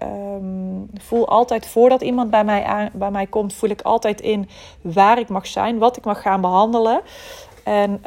voel 0.94 1.28
altijd 1.28 1.66
voordat 1.66 2.02
iemand 2.02 2.30
bij 2.30 2.44
mij, 2.44 2.64
aan, 2.64 2.90
bij 2.92 3.10
mij 3.10 3.26
komt, 3.26 3.54
voel 3.54 3.70
ik 3.70 3.82
altijd 3.82 4.20
in 4.20 4.48
waar 4.80 5.18
ik 5.18 5.28
mag 5.28 5.46
zijn, 5.46 5.78
wat 5.78 5.96
ik 5.96 6.04
mag 6.04 6.22
gaan 6.22 6.40
behandelen. 6.40 7.00
En 7.64 8.00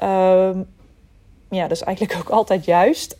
ja, 1.49 1.61
dat 1.61 1.71
is 1.71 1.83
eigenlijk 1.83 2.17
ook 2.21 2.29
altijd 2.29 2.65
juist. 2.65 3.17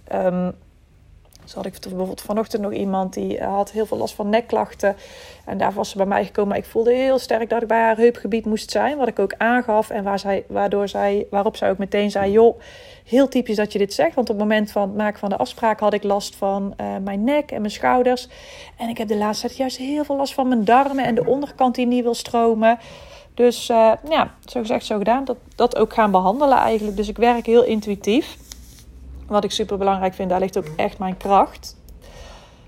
Zo 1.46 1.56
had 1.56 1.66
ik 1.66 1.80
bijvoorbeeld 1.82 2.22
vanochtend 2.22 2.62
nog 2.62 2.74
iemand 2.74 3.14
die 3.14 3.38
eh, 3.38 3.54
had 3.54 3.72
heel 3.72 3.86
veel 3.86 3.98
last 3.98 4.16
van 4.16 4.30
nekklachten. 4.30 4.96
En 5.46 5.58
daar 5.58 5.74
was 5.74 5.90
ze 5.90 5.98
bij 5.98 6.06
mij 6.06 6.26
gekomen. 6.26 6.50
Maar 6.50 6.58
ik 6.58 6.66
voelde 6.66 6.94
heel 6.94 7.20
sterk 7.20 7.50
dat 7.50 7.62
ik 7.62 7.68
bij 7.68 7.82
haar 7.82 7.98
heupgebied 7.98 8.46
moest 8.46 8.72
zijn. 8.72 8.98
Wat 8.98 9.08
ik 9.08 9.20
ook 9.20 9.34
aangaf. 9.38 9.90
En 9.90 10.04
waar 10.04 10.20
zij, 10.20 10.46
waardoor 10.48 10.88
zij, 10.88 11.28
waarop 11.30 11.56
zij 11.56 11.70
ook 11.70 11.78
meteen 11.78 12.12
zei: 12.12 12.32
Joh, 12.32 12.60
heel 13.06 13.28
typisch 13.28 13.56
dat 13.56 13.72
je 13.72 13.80
dit 13.80 13.94
zegt. 13.94 14.16
Want 14.16 14.30
op 14.30 14.36
het 14.36 14.48
moment 14.48 14.72
van 14.72 14.82
het 14.82 14.98
maken 14.98 15.20
van 15.20 15.30
de 15.30 15.38
afspraak 15.38 15.80
had 15.80 15.94
ik 15.94 16.04
last 16.04 16.36
van 16.36 16.74
uh, 16.82 16.88
mijn 17.04 17.24
nek 17.24 17.52
en 17.52 17.60
mijn 17.60 17.74
schouders. 17.74 18.28
En 18.78 18.90
ik 18.90 18.98
heb 18.98 19.08
de 19.08 19.18
laatste 19.18 19.48
tijd 19.48 19.58
juist 19.58 19.78
heel 19.78 20.04
veel 20.04 20.16
last 20.16 20.34
van 20.34 20.48
mijn 20.48 20.66
darmen 20.66 21.06
en 21.06 21.16
de 21.16 21.26
onderkant 21.26 21.76
die 21.76 21.86
niet 21.86 22.04
wil 22.04 22.14
stromen. 22.14 22.80
Dus 23.34 23.70
uh, 23.70 23.92
ja, 24.10 24.34
zo 24.46 24.60
gezegd, 24.60 24.86
zo 24.86 24.98
gedaan. 24.98 25.26
Dat, 25.26 25.38
dat 25.56 25.76
ook 25.78 25.94
gaan 25.94 26.12
behandelen 26.12 26.58
eigenlijk. 26.58 26.98
Dus 26.98 27.08
ik 27.08 27.18
werk 27.18 27.46
heel 27.46 27.64
intuïtief. 27.64 28.38
Wat 29.32 29.44
ik 29.44 29.52
super 29.52 29.78
belangrijk 29.78 30.14
vind, 30.14 30.30
daar 30.30 30.40
ligt 30.40 30.58
ook 30.58 30.68
echt 30.76 31.00
mijn 31.00 31.18
kracht. 31.18 31.78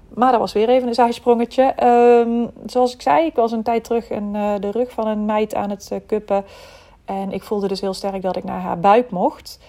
Maar 0.07 0.31
dat 0.31 0.39
was 0.39 0.53
weer 0.53 0.69
even 0.69 0.87
een 0.87 0.93
zijsprongetje. 0.93 1.73
Um, 1.83 2.51
zoals 2.65 2.93
ik 2.93 3.01
zei, 3.01 3.25
ik 3.25 3.35
was 3.35 3.51
een 3.51 3.63
tijd 3.63 3.83
terug 3.83 4.09
in 4.09 4.33
uh, 4.33 4.53
de 4.59 4.71
rug 4.71 4.91
van 4.91 5.07
een 5.07 5.25
meid 5.25 5.55
aan 5.55 5.69
het 5.69 5.89
uh, 5.93 5.99
kuppen. 6.05 6.45
En 7.05 7.31
ik 7.31 7.43
voelde 7.43 7.67
dus 7.67 7.81
heel 7.81 7.93
sterk 7.93 8.21
dat 8.21 8.35
ik 8.35 8.43
naar 8.43 8.61
haar 8.61 8.79
buik 8.79 9.09
mocht. 9.09 9.59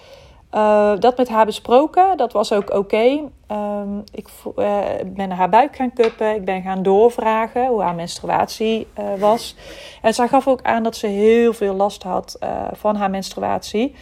Uh, 0.55 0.93
dat 0.99 1.17
met 1.17 1.29
haar 1.29 1.45
besproken, 1.45 2.17
dat 2.17 2.31
was 2.31 2.53
ook 2.53 2.73
oké. 2.73 3.21
Um, 3.51 4.03
ik 4.11 4.27
ben 5.05 5.27
naar 5.27 5.37
haar 5.37 5.49
buik 5.49 5.75
gaan 5.75 5.93
kuppen. 5.93 6.35
Ik 6.35 6.45
ben 6.45 6.61
gaan 6.61 6.83
doorvragen 6.83 7.67
hoe 7.67 7.81
haar 7.81 7.95
menstruatie 7.95 8.87
was. 9.19 9.55
En 10.01 10.13
zij 10.13 10.27
gaf 10.27 10.47
ook 10.47 10.61
aan 10.61 10.83
dat 10.83 10.95
ze 10.95 11.07
heel 11.07 11.53
veel 11.53 11.73
last 11.73 12.03
had 12.03 12.39
van 12.71 12.95
haar 12.95 13.09
menstruatie. 13.09 13.95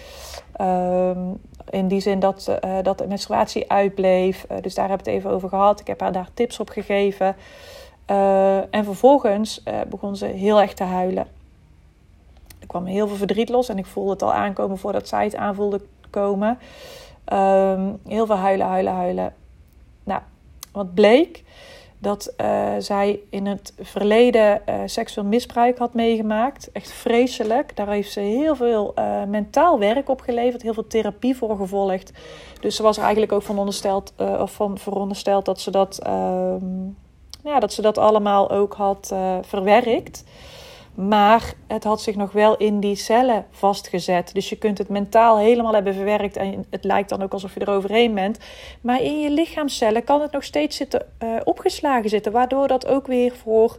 Um, 0.61 1.41
in 1.69 1.87
die 1.87 1.99
zin 1.99 2.19
dat, 2.19 2.57
dat 2.81 2.97
de 2.97 3.07
menstruatie 3.07 3.71
uitbleef. 3.71 4.45
Dus 4.61 4.75
daar 4.75 4.89
heb 4.89 4.99
ik 4.99 5.05
het 5.05 5.15
even 5.15 5.29
over 5.29 5.49
gehad. 5.49 5.79
Ik 5.79 5.87
heb 5.87 5.99
haar 5.99 6.11
daar 6.11 6.29
tips 6.33 6.59
op 6.59 6.69
gegeven. 6.69 7.35
En 8.69 8.83
vervolgens 8.83 9.63
begon 9.89 10.15
ze 10.15 10.25
heel 10.25 10.61
erg 10.61 10.73
te 10.73 10.83
huilen. 10.83 11.27
Ik 12.59 12.67
kwam 12.67 12.85
heel 12.85 13.07
veel 13.07 13.17
verdriet 13.17 13.49
los 13.49 13.69
en 13.69 13.77
ik 13.77 13.85
voelde 13.85 14.11
het 14.11 14.21
al 14.21 14.33
aankomen 14.33 14.77
voordat 14.77 15.07
zij 15.07 15.23
het 15.23 15.35
aan 15.35 15.55
Ehm, 17.25 17.91
heel 18.07 18.25
veel 18.25 18.35
huilen, 18.35 18.67
huilen, 18.67 18.93
huilen. 18.93 19.33
Nou, 20.03 20.21
wat 20.71 20.93
bleek? 20.93 21.43
Dat 22.03 22.33
uh, 22.41 22.71
zij 22.77 23.19
in 23.29 23.45
het 23.45 23.73
verleden 23.79 24.61
uh, 24.69 24.75
seksueel 24.85 25.27
misbruik 25.27 25.77
had 25.77 25.93
meegemaakt. 25.93 26.71
Echt 26.71 26.91
vreselijk. 26.91 27.75
Daar 27.75 27.89
heeft 27.89 28.11
ze 28.11 28.19
heel 28.19 28.55
veel 28.55 28.93
uh, 28.99 29.23
mentaal 29.23 29.79
werk 29.79 30.09
op 30.09 30.21
geleverd. 30.21 30.61
Heel 30.61 30.73
veel 30.73 30.87
therapie 30.87 31.35
voor 31.35 31.57
gevolgd. 31.57 32.11
Dus 32.59 32.75
ze 32.75 32.83
was 32.83 32.97
er 32.97 33.03
eigenlijk 33.03 33.31
ook 33.31 33.41
van, 33.41 33.59
ondersteld, 33.59 34.13
of 34.17 34.53
van 34.53 34.77
verondersteld 34.77 35.45
dat 35.45 35.61
ze 35.61 35.71
dat, 35.71 35.99
ehm, 35.99 36.85
ja, 37.43 37.59
dat, 37.59 37.73
ze 37.73 37.81
dat 37.81 37.97
allemaal 37.97 38.51
ook 38.51 38.73
had 38.73 39.15
verwerkt. 39.41 40.23
Maar 40.93 41.53
het 41.67 41.83
had 41.83 42.01
zich 42.01 42.15
nog 42.15 42.31
wel 42.31 42.57
in 42.57 42.79
die 42.79 42.95
cellen 42.95 43.45
vastgezet. 43.51 44.33
Dus 44.33 44.49
je 44.49 44.57
kunt 44.57 44.77
het 44.77 44.89
mentaal 44.89 45.37
helemaal 45.37 45.73
hebben 45.73 45.93
verwerkt. 45.93 46.37
En 46.37 46.65
het 46.69 46.83
lijkt 46.83 47.09
dan 47.09 47.21
ook 47.21 47.33
alsof 47.33 47.53
je 47.53 47.59
er 47.59 47.69
overheen 47.69 48.13
bent. 48.13 48.39
Maar 48.81 49.01
in 49.01 49.19
je 49.19 49.29
lichaamcellen 49.29 50.03
kan 50.03 50.21
het 50.21 50.31
nog 50.31 50.43
steeds 50.43 50.77
zitten, 50.77 51.05
uh, 51.23 51.29
opgeslagen 51.43 52.09
zitten. 52.09 52.31
Waardoor 52.31 52.67
dat 52.67 52.87
ook 52.87 53.07
weer 53.07 53.35
voor, 53.35 53.77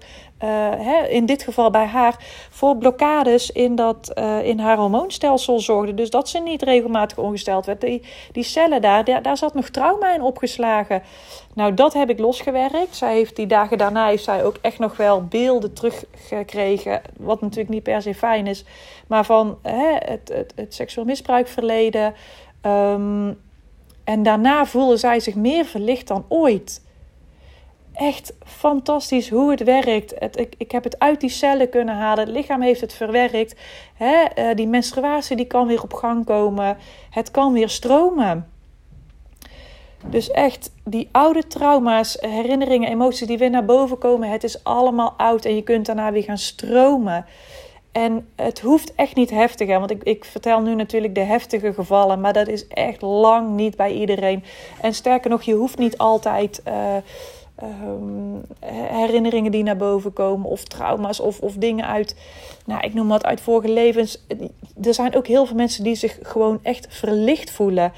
hè, 0.78 1.06
in 1.08 1.26
dit 1.26 1.42
geval 1.42 1.70
bij 1.70 1.86
haar, 1.86 2.16
voor 2.50 2.76
blokkades 2.76 3.50
in, 3.50 3.74
dat, 3.74 4.12
uh, 4.14 4.44
in 4.44 4.58
haar 4.58 4.76
hormoonstelsel 4.76 5.60
zorgde. 5.60 5.94
Dus 5.94 6.10
dat 6.10 6.28
ze 6.28 6.38
niet 6.38 6.62
regelmatig 6.62 7.18
ongesteld 7.18 7.66
werd. 7.66 7.80
Die, 7.80 8.02
die 8.32 8.42
cellen 8.42 8.82
daar, 8.82 9.22
daar, 9.22 9.36
zat 9.36 9.54
nog 9.54 9.68
trauma 9.68 10.14
in 10.14 10.22
opgeslagen. 10.22 11.02
Nou, 11.54 11.74
dat 11.74 11.92
heb 11.92 12.10
ik 12.10 12.18
losgewerkt. 12.18 12.96
Zij 12.96 13.14
heeft 13.14 13.36
die 13.36 13.46
dagen 13.46 13.78
daarna 13.78 14.06
heeft 14.06 14.24
zij 14.24 14.44
ook 14.44 14.56
echt 14.60 14.78
nog 14.78 14.96
wel 14.96 15.24
beelden 15.24 15.72
teruggekregen. 15.72 17.02
Wat 17.18 17.40
natuurlijk 17.40 17.70
niet 17.70 17.82
per 17.82 18.02
se 18.02 18.14
fijn 18.14 18.46
is. 18.46 18.64
Maar 19.06 19.24
van 19.24 19.58
hè, 19.62 19.92
het, 19.98 20.28
het, 20.32 20.52
het 20.56 20.74
seksueel 20.74 21.06
misbruikverleden. 21.06 22.14
Um, 22.66 23.42
en 24.04 24.22
daarna 24.22 24.66
voelde 24.66 24.96
zij 24.96 25.20
zich 25.20 25.34
meer 25.34 25.64
verlicht 25.64 26.08
dan 26.08 26.24
ooit. 26.28 26.83
Echt 27.94 28.34
fantastisch 28.44 29.30
hoe 29.30 29.50
het 29.50 29.62
werkt. 29.62 30.14
Het, 30.18 30.38
ik, 30.38 30.54
ik 30.58 30.72
heb 30.72 30.84
het 30.84 30.98
uit 30.98 31.20
die 31.20 31.30
cellen 31.30 31.68
kunnen 31.68 31.94
halen. 31.94 32.24
Het 32.24 32.34
lichaam 32.34 32.62
heeft 32.62 32.80
het 32.80 32.94
verwerkt. 32.94 33.54
Hè, 33.94 34.24
uh, 34.38 34.54
die 34.54 34.66
menstruatie 34.66 35.36
die 35.36 35.46
kan 35.46 35.66
weer 35.66 35.82
op 35.82 35.92
gang 35.92 36.24
komen. 36.24 36.76
Het 37.10 37.30
kan 37.30 37.52
weer 37.52 37.68
stromen. 37.68 38.48
Dus 40.06 40.30
echt, 40.30 40.70
die 40.84 41.08
oude 41.12 41.46
trauma's, 41.46 42.16
herinneringen, 42.20 42.88
emoties 42.88 43.26
die 43.26 43.38
weer 43.38 43.50
naar 43.50 43.64
boven 43.64 43.98
komen, 43.98 44.30
het 44.30 44.44
is 44.44 44.64
allemaal 44.64 45.14
oud 45.16 45.44
en 45.44 45.54
je 45.54 45.62
kunt 45.62 45.86
daarna 45.86 46.12
weer 46.12 46.22
gaan 46.22 46.38
stromen. 46.38 47.26
En 47.92 48.28
het 48.36 48.60
hoeft 48.60 48.94
echt 48.94 49.14
niet 49.14 49.30
heftiger, 49.30 49.78
want 49.78 49.90
ik, 49.90 50.02
ik 50.02 50.24
vertel 50.24 50.60
nu 50.60 50.74
natuurlijk 50.74 51.14
de 51.14 51.20
heftige 51.20 51.72
gevallen, 51.72 52.20
maar 52.20 52.32
dat 52.32 52.48
is 52.48 52.68
echt 52.68 53.02
lang 53.02 53.50
niet 53.50 53.76
bij 53.76 53.92
iedereen. 53.92 54.44
En 54.80 54.94
sterker 54.94 55.30
nog, 55.30 55.42
je 55.42 55.54
hoeft 55.54 55.78
niet 55.78 55.98
altijd 55.98 56.62
uh, 56.68 56.74
um, 57.62 58.42
herinneringen 58.70 59.50
die 59.50 59.62
naar 59.62 59.76
boven 59.76 60.12
komen, 60.12 60.50
of 60.50 60.64
trauma's, 60.64 61.20
of, 61.20 61.40
of 61.40 61.54
dingen 61.54 61.86
uit, 61.86 62.16
nou, 62.66 62.80
ik 62.80 62.94
noem 62.94 63.08
wat 63.08 63.24
uit 63.24 63.40
vorige 63.40 63.72
levens. 63.72 64.24
Er 64.82 64.94
zijn 64.94 65.16
ook 65.16 65.26
heel 65.26 65.46
veel 65.46 65.56
mensen 65.56 65.84
die 65.84 65.94
zich 65.94 66.18
gewoon 66.22 66.58
echt 66.62 66.86
verlicht 66.90 67.50
voelen. 67.50 67.92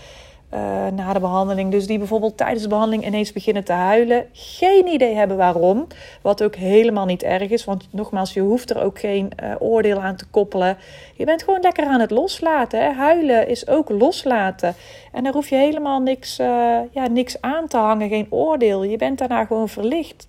Uh, 0.57 0.87
na 0.93 1.13
de 1.13 1.21
behandeling. 1.21 1.71
Dus 1.71 1.87
die 1.87 1.99
bijvoorbeeld 1.99 2.37
tijdens 2.37 2.63
de 2.63 2.69
behandeling 2.69 3.07
ineens 3.07 3.33
beginnen 3.33 3.65
te 3.65 3.73
huilen. 3.73 4.27
Geen 4.33 4.87
idee 4.87 5.15
hebben 5.15 5.37
waarom. 5.37 5.87
Wat 6.23 6.43
ook 6.43 6.55
helemaal 6.55 7.05
niet 7.05 7.23
erg 7.23 7.51
is. 7.51 7.65
Want 7.65 7.89
nogmaals, 7.91 8.33
je 8.33 8.41
hoeft 8.41 8.71
er 8.71 8.83
ook 8.83 8.99
geen 8.99 9.31
uh, 9.43 9.55
oordeel 9.59 10.01
aan 10.01 10.17
te 10.17 10.27
koppelen. 10.31 10.77
Je 11.15 11.25
bent 11.25 11.43
gewoon 11.43 11.61
lekker 11.61 11.87
aan 11.87 12.01
het 12.01 12.11
loslaten. 12.11 12.85
Hè? 12.85 12.93
Huilen 12.93 13.49
is 13.49 13.69
ook 13.69 13.91
loslaten. 13.91 14.75
En 15.13 15.25
daar 15.25 15.33
hoef 15.33 15.49
je 15.49 15.57
helemaal 15.57 16.01
niks, 16.01 16.39
uh, 16.39 16.79
ja, 16.91 17.07
niks 17.09 17.41
aan 17.41 17.67
te 17.67 17.77
hangen. 17.77 18.09
Geen 18.09 18.27
oordeel. 18.31 18.83
Je 18.83 18.97
bent 18.97 19.19
daarna 19.19 19.45
gewoon 19.45 19.69
verlicht. 19.69 20.29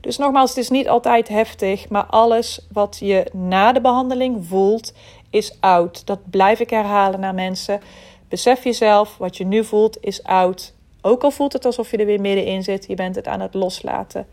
Dus 0.00 0.16
nogmaals, 0.16 0.48
het 0.48 0.58
is 0.58 0.70
niet 0.70 0.88
altijd 0.88 1.28
heftig. 1.28 1.88
Maar 1.88 2.04
alles 2.04 2.66
wat 2.72 2.96
je 3.00 3.26
na 3.32 3.72
de 3.72 3.80
behandeling 3.80 4.46
voelt, 4.46 4.92
is 5.30 5.56
oud. 5.60 6.06
Dat 6.06 6.30
blijf 6.30 6.60
ik 6.60 6.70
herhalen 6.70 7.20
naar 7.20 7.34
mensen. 7.34 7.80
Besef 8.28 8.64
jezelf, 8.64 9.16
wat 9.16 9.36
je 9.36 9.44
nu 9.44 9.64
voelt 9.64 9.98
is 10.00 10.22
oud. 10.22 10.74
Ook 11.00 11.22
al 11.22 11.30
voelt 11.30 11.52
het 11.52 11.64
alsof 11.64 11.90
je 11.90 11.96
er 11.96 12.06
weer 12.06 12.20
middenin 12.20 12.62
zit, 12.62 12.86
je 12.88 12.94
bent 12.94 13.16
het 13.16 13.26
aan 13.26 13.40
het 13.40 13.54
loslaten. 13.54 14.26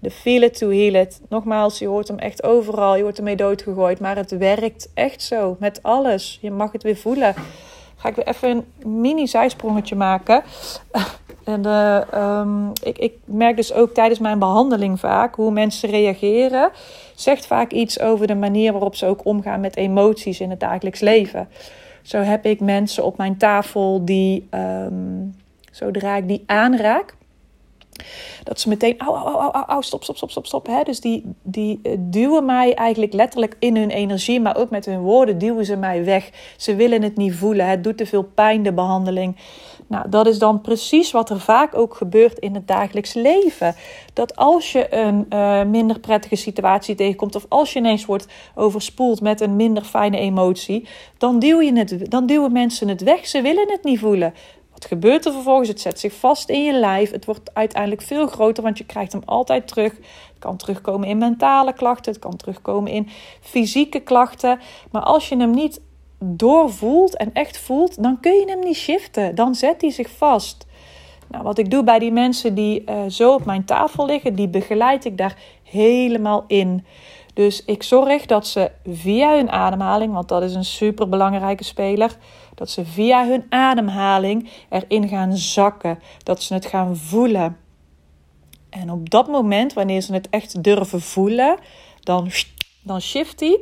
De 0.00 0.10
feel 0.10 0.42
it 0.42 0.58
to 0.58 0.68
heal 0.68 0.94
it. 0.94 1.20
Nogmaals, 1.28 1.78
je 1.78 1.86
hoort 1.86 2.08
hem 2.08 2.18
echt 2.18 2.42
overal, 2.42 2.96
je 2.96 3.02
wordt 3.02 3.18
ermee 3.18 3.36
doodgegooid. 3.36 4.00
Maar 4.00 4.16
het 4.16 4.30
werkt 4.30 4.90
echt 4.94 5.22
zo, 5.22 5.56
met 5.58 5.82
alles. 5.82 6.38
Je 6.40 6.50
mag 6.50 6.72
het 6.72 6.82
weer 6.82 6.96
voelen. 6.96 7.34
Ga 7.96 8.08
ik 8.08 8.14
weer 8.14 8.26
even 8.26 8.50
een 8.50 9.00
mini 9.00 9.26
zijsprongetje 9.26 9.94
maken. 9.94 10.42
En 11.46 11.66
uh, 11.66 12.68
ik, 12.82 12.98
ik 12.98 13.12
merk 13.24 13.56
dus 13.56 13.72
ook 13.72 13.94
tijdens 13.94 14.18
mijn 14.18 14.38
behandeling 14.38 15.00
vaak 15.00 15.34
hoe 15.34 15.50
mensen 15.50 15.90
reageren. 15.90 16.70
Zegt 17.14 17.46
vaak 17.46 17.72
iets 17.72 18.00
over 18.00 18.26
de 18.26 18.34
manier 18.34 18.72
waarop 18.72 18.94
ze 18.94 19.06
ook 19.06 19.24
omgaan 19.24 19.60
met 19.60 19.76
emoties 19.76 20.40
in 20.40 20.50
het 20.50 20.60
dagelijks 20.60 21.00
leven. 21.00 21.48
Zo 22.06 22.18
heb 22.18 22.44
ik 22.44 22.60
mensen 22.60 23.04
op 23.04 23.16
mijn 23.16 23.36
tafel 23.36 24.04
die, 24.04 24.48
um, 24.50 25.34
zodra 25.70 26.16
ik 26.16 26.28
die 26.28 26.42
aanraak, 26.46 27.16
dat 28.42 28.60
ze 28.60 28.68
meteen, 28.68 28.98
au, 28.98 29.16
au, 29.16 29.52
au, 29.52 29.64
au, 29.66 29.82
stop, 29.82 30.02
stop, 30.02 30.16
stop, 30.16 30.30
stop, 30.30 30.46
stop. 30.46 30.66
Hè? 30.66 30.82
Dus 30.82 31.00
die, 31.00 31.24
die 31.42 31.80
uh, 31.82 31.92
duwen 31.98 32.44
mij 32.44 32.74
eigenlijk 32.74 33.12
letterlijk 33.12 33.56
in 33.58 33.76
hun 33.76 33.90
energie, 33.90 34.40
maar 34.40 34.56
ook 34.56 34.70
met 34.70 34.84
hun 34.84 35.00
woorden 35.00 35.38
duwen 35.38 35.64
ze 35.64 35.76
mij 35.76 36.04
weg. 36.04 36.30
Ze 36.56 36.74
willen 36.74 37.02
het 37.02 37.16
niet 37.16 37.34
voelen. 37.34 37.68
Het 37.68 37.84
doet 37.84 37.96
te 37.96 38.06
veel 38.06 38.22
pijn, 38.22 38.62
de 38.62 38.72
behandeling. 38.72 39.36
Nou, 39.88 40.08
dat 40.08 40.26
is 40.26 40.38
dan 40.38 40.60
precies 40.60 41.10
wat 41.10 41.30
er 41.30 41.40
vaak 41.40 41.74
ook 41.74 41.94
gebeurt 41.94 42.38
in 42.38 42.54
het 42.54 42.68
dagelijks 42.68 43.14
leven. 43.14 43.74
Dat 44.12 44.36
als 44.36 44.72
je 44.72 44.94
een 44.94 45.26
uh, 45.30 45.62
minder 45.62 45.98
prettige 46.00 46.36
situatie 46.36 46.94
tegenkomt, 46.94 47.34
of 47.34 47.46
als 47.48 47.72
je 47.72 47.78
ineens 47.78 48.04
wordt 48.04 48.26
overspoeld 48.54 49.20
met 49.20 49.40
een 49.40 49.56
minder 49.56 49.84
fijne 49.84 50.18
emotie, 50.18 50.88
dan, 51.18 51.40
je 51.40 51.72
het, 51.74 52.10
dan 52.10 52.26
duwen 52.26 52.52
mensen 52.52 52.88
het 52.88 53.02
weg. 53.02 53.26
Ze 53.26 53.40
willen 53.40 53.70
het 53.70 53.84
niet 53.84 53.98
voelen. 53.98 54.34
Wat 54.72 54.84
gebeurt 54.84 55.26
er 55.26 55.32
vervolgens? 55.32 55.68
Het 55.68 55.80
zet 55.80 56.00
zich 56.00 56.12
vast 56.12 56.48
in 56.48 56.64
je 56.64 56.72
lijf. 56.72 57.10
Het 57.10 57.24
wordt 57.24 57.50
uiteindelijk 57.54 58.02
veel 58.02 58.26
groter, 58.26 58.62
want 58.62 58.78
je 58.78 58.84
krijgt 58.84 59.12
hem 59.12 59.22
altijd 59.24 59.68
terug. 59.68 59.92
Het 59.92 60.38
kan 60.38 60.56
terugkomen 60.56 61.08
in 61.08 61.18
mentale 61.18 61.72
klachten, 61.72 62.12
het 62.12 62.20
kan 62.20 62.36
terugkomen 62.36 62.92
in 62.92 63.08
fysieke 63.40 64.00
klachten. 64.00 64.60
Maar 64.90 65.02
als 65.02 65.28
je 65.28 65.36
hem 65.36 65.50
niet 65.50 65.80
doorvoelt 66.18 67.16
en 67.16 67.32
echt 67.32 67.58
voelt, 67.58 68.02
dan 68.02 68.20
kun 68.20 68.32
je 68.32 68.44
hem 68.46 68.60
niet 68.60 68.76
shiften. 68.76 69.34
Dan 69.34 69.54
zet 69.54 69.80
hij 69.80 69.90
zich 69.90 70.10
vast. 70.10 70.66
Nou, 71.28 71.44
wat 71.44 71.58
ik 71.58 71.70
doe 71.70 71.84
bij 71.84 71.98
die 71.98 72.12
mensen 72.12 72.54
die 72.54 72.90
uh, 72.90 73.00
zo 73.08 73.34
op 73.34 73.44
mijn 73.44 73.64
tafel 73.64 74.06
liggen, 74.06 74.34
die 74.34 74.48
begeleid 74.48 75.04
ik 75.04 75.18
daar 75.18 75.36
helemaal 75.62 76.44
in. 76.46 76.84
Dus 77.34 77.64
ik 77.64 77.82
zorg 77.82 78.26
dat 78.26 78.46
ze 78.46 78.70
via 78.84 79.36
hun 79.36 79.50
ademhaling, 79.50 80.12
want 80.12 80.28
dat 80.28 80.42
is 80.42 80.54
een 80.54 80.64
super 80.64 81.08
belangrijke 81.08 81.64
speler, 81.64 82.16
dat 82.54 82.70
ze 82.70 82.84
via 82.84 83.26
hun 83.26 83.46
ademhaling 83.48 84.50
erin 84.68 85.08
gaan 85.08 85.36
zakken. 85.36 85.98
Dat 86.22 86.42
ze 86.42 86.54
het 86.54 86.66
gaan 86.66 86.96
voelen. 86.96 87.56
En 88.70 88.90
op 88.90 89.10
dat 89.10 89.28
moment, 89.28 89.72
wanneer 89.72 90.00
ze 90.00 90.12
het 90.12 90.28
echt 90.30 90.62
durven 90.62 91.00
voelen, 91.00 91.58
dan, 92.00 92.30
dan 92.82 93.00
shift 93.00 93.38
die. 93.38 93.58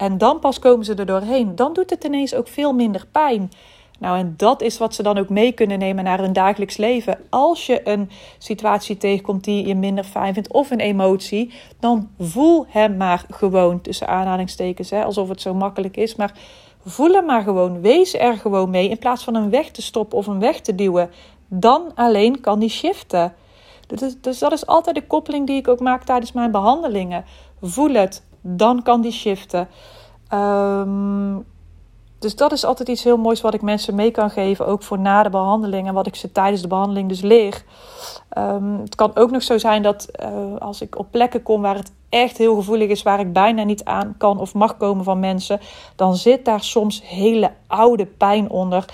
En 0.00 0.18
dan 0.18 0.38
pas 0.38 0.58
komen 0.58 0.84
ze 0.84 0.94
er 0.94 1.06
doorheen. 1.06 1.56
Dan 1.56 1.72
doet 1.72 1.90
het 1.90 2.04
ineens 2.04 2.34
ook 2.34 2.48
veel 2.48 2.72
minder 2.72 3.06
pijn. 3.12 3.50
Nou, 3.98 4.18
en 4.18 4.34
dat 4.36 4.62
is 4.62 4.78
wat 4.78 4.94
ze 4.94 5.02
dan 5.02 5.18
ook 5.18 5.28
mee 5.28 5.52
kunnen 5.52 5.78
nemen 5.78 6.04
naar 6.04 6.18
hun 6.18 6.32
dagelijks 6.32 6.76
leven. 6.76 7.18
Als 7.30 7.66
je 7.66 7.88
een 7.88 8.10
situatie 8.38 8.96
tegenkomt 8.96 9.44
die 9.44 9.66
je 9.66 9.74
minder 9.74 10.04
fijn 10.04 10.34
vindt 10.34 10.52
of 10.52 10.70
een 10.70 10.80
emotie, 10.80 11.52
dan 11.80 12.10
voel 12.18 12.66
hem 12.68 12.96
maar 12.96 13.24
gewoon 13.30 13.80
tussen 13.80 14.08
aanhalingstekens, 14.08 14.90
hè, 14.90 15.04
alsof 15.04 15.28
het 15.28 15.40
zo 15.40 15.54
makkelijk 15.54 15.96
is. 15.96 16.14
Maar 16.14 16.38
voel 16.84 17.12
hem 17.12 17.24
maar 17.24 17.42
gewoon. 17.42 17.80
Wees 17.80 18.14
er 18.14 18.36
gewoon 18.36 18.70
mee 18.70 18.88
in 18.88 18.98
plaats 18.98 19.24
van 19.24 19.34
hem 19.34 19.50
weg 19.50 19.70
te 19.70 19.82
stoppen 19.82 20.18
of 20.18 20.26
hem 20.26 20.38
weg 20.38 20.60
te 20.60 20.74
duwen. 20.74 21.10
Dan 21.48 21.92
alleen 21.94 22.40
kan 22.40 22.58
die 22.58 22.68
shiften. 22.68 23.34
Dus, 23.86 24.14
dus 24.20 24.38
dat 24.38 24.52
is 24.52 24.66
altijd 24.66 24.96
de 24.96 25.06
koppeling 25.06 25.46
die 25.46 25.56
ik 25.56 25.68
ook 25.68 25.80
maak 25.80 26.04
tijdens 26.04 26.32
mijn 26.32 26.50
behandelingen. 26.50 27.24
Voel 27.60 27.94
het, 27.94 28.22
dan 28.40 28.82
kan 28.82 29.00
die 29.00 29.12
shiften. 29.12 29.68
Um, 30.34 31.44
dus 32.20 32.36
dat 32.36 32.52
is 32.52 32.64
altijd 32.64 32.88
iets 32.88 33.04
heel 33.04 33.16
moois 33.16 33.40
wat 33.40 33.54
ik 33.54 33.62
mensen 33.62 33.94
mee 33.94 34.10
kan 34.10 34.30
geven, 34.30 34.66
ook 34.66 34.82
voor 34.82 34.98
na 34.98 35.22
de 35.22 35.30
behandeling 35.30 35.86
en 35.88 35.94
wat 35.94 36.06
ik 36.06 36.14
ze 36.14 36.32
tijdens 36.32 36.62
de 36.62 36.68
behandeling 36.68 37.08
dus 37.08 37.20
leer. 37.20 37.64
Um, 38.38 38.80
het 38.80 38.94
kan 38.94 39.16
ook 39.16 39.30
nog 39.30 39.42
zo 39.42 39.58
zijn 39.58 39.82
dat 39.82 40.08
uh, 40.22 40.56
als 40.58 40.80
ik 40.80 40.98
op 40.98 41.06
plekken 41.10 41.42
kom 41.42 41.62
waar 41.62 41.74
het 41.74 41.92
echt 42.08 42.38
heel 42.38 42.54
gevoelig 42.54 42.88
is, 42.88 43.02
waar 43.02 43.20
ik 43.20 43.32
bijna 43.32 43.62
niet 43.62 43.84
aan 43.84 44.14
kan 44.18 44.38
of 44.38 44.54
mag 44.54 44.76
komen 44.76 45.04
van 45.04 45.20
mensen, 45.20 45.60
dan 45.96 46.16
zit 46.16 46.44
daar 46.44 46.62
soms 46.62 47.02
hele 47.08 47.52
oude 47.66 48.06
pijn 48.06 48.50
onder. 48.50 48.84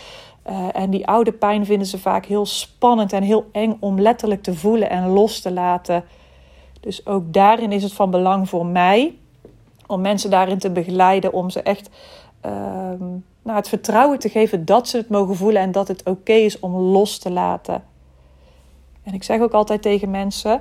Uh, 0.51 0.69
en 0.73 0.91
die 0.91 1.07
oude 1.07 1.33
pijn 1.33 1.65
vinden 1.65 1.87
ze 1.87 1.99
vaak 1.99 2.25
heel 2.25 2.47
spannend 2.47 3.13
en 3.13 3.23
heel 3.23 3.49
eng 3.53 3.77
om 3.81 4.01
letterlijk 4.01 4.43
te 4.43 4.55
voelen 4.55 4.91
en 4.91 5.09
los 5.09 5.41
te 5.41 5.53
laten. 5.53 6.05
Dus 6.81 7.07
ook 7.07 7.33
daarin 7.33 7.73
is 7.73 7.83
het 7.83 7.93
van 7.93 8.11
belang 8.11 8.49
voor 8.49 8.67
mij 8.67 9.19
Om 9.87 10.01
mensen 10.01 10.31
daarin 10.31 10.59
te 10.59 10.71
begeleiden, 10.71 11.33
om 11.33 11.51
ze 11.51 11.63
echt 11.63 11.91
ehm, 12.41 13.05
nou, 13.43 13.59
het 13.59 13.69
vertrouwen 13.69 14.19
te 14.19 14.29
geven 14.29 14.65
dat 14.65 14.89
ze 14.89 14.97
het 14.97 15.09
mogen 15.09 15.37
voelen 15.37 15.63
en 15.63 15.73
dat 15.73 15.89
het 15.89 16.05
oké 16.05 16.33
is 16.33 16.59
om 16.59 16.75
los 16.75 17.19
te 17.19 17.31
laten. 17.31 17.83
En 19.03 19.15
ik 19.15 19.23
zeg 19.23 19.41
ook 19.41 19.53
altijd 19.53 19.83
tegen 19.83 20.11
mensen, 20.11 20.61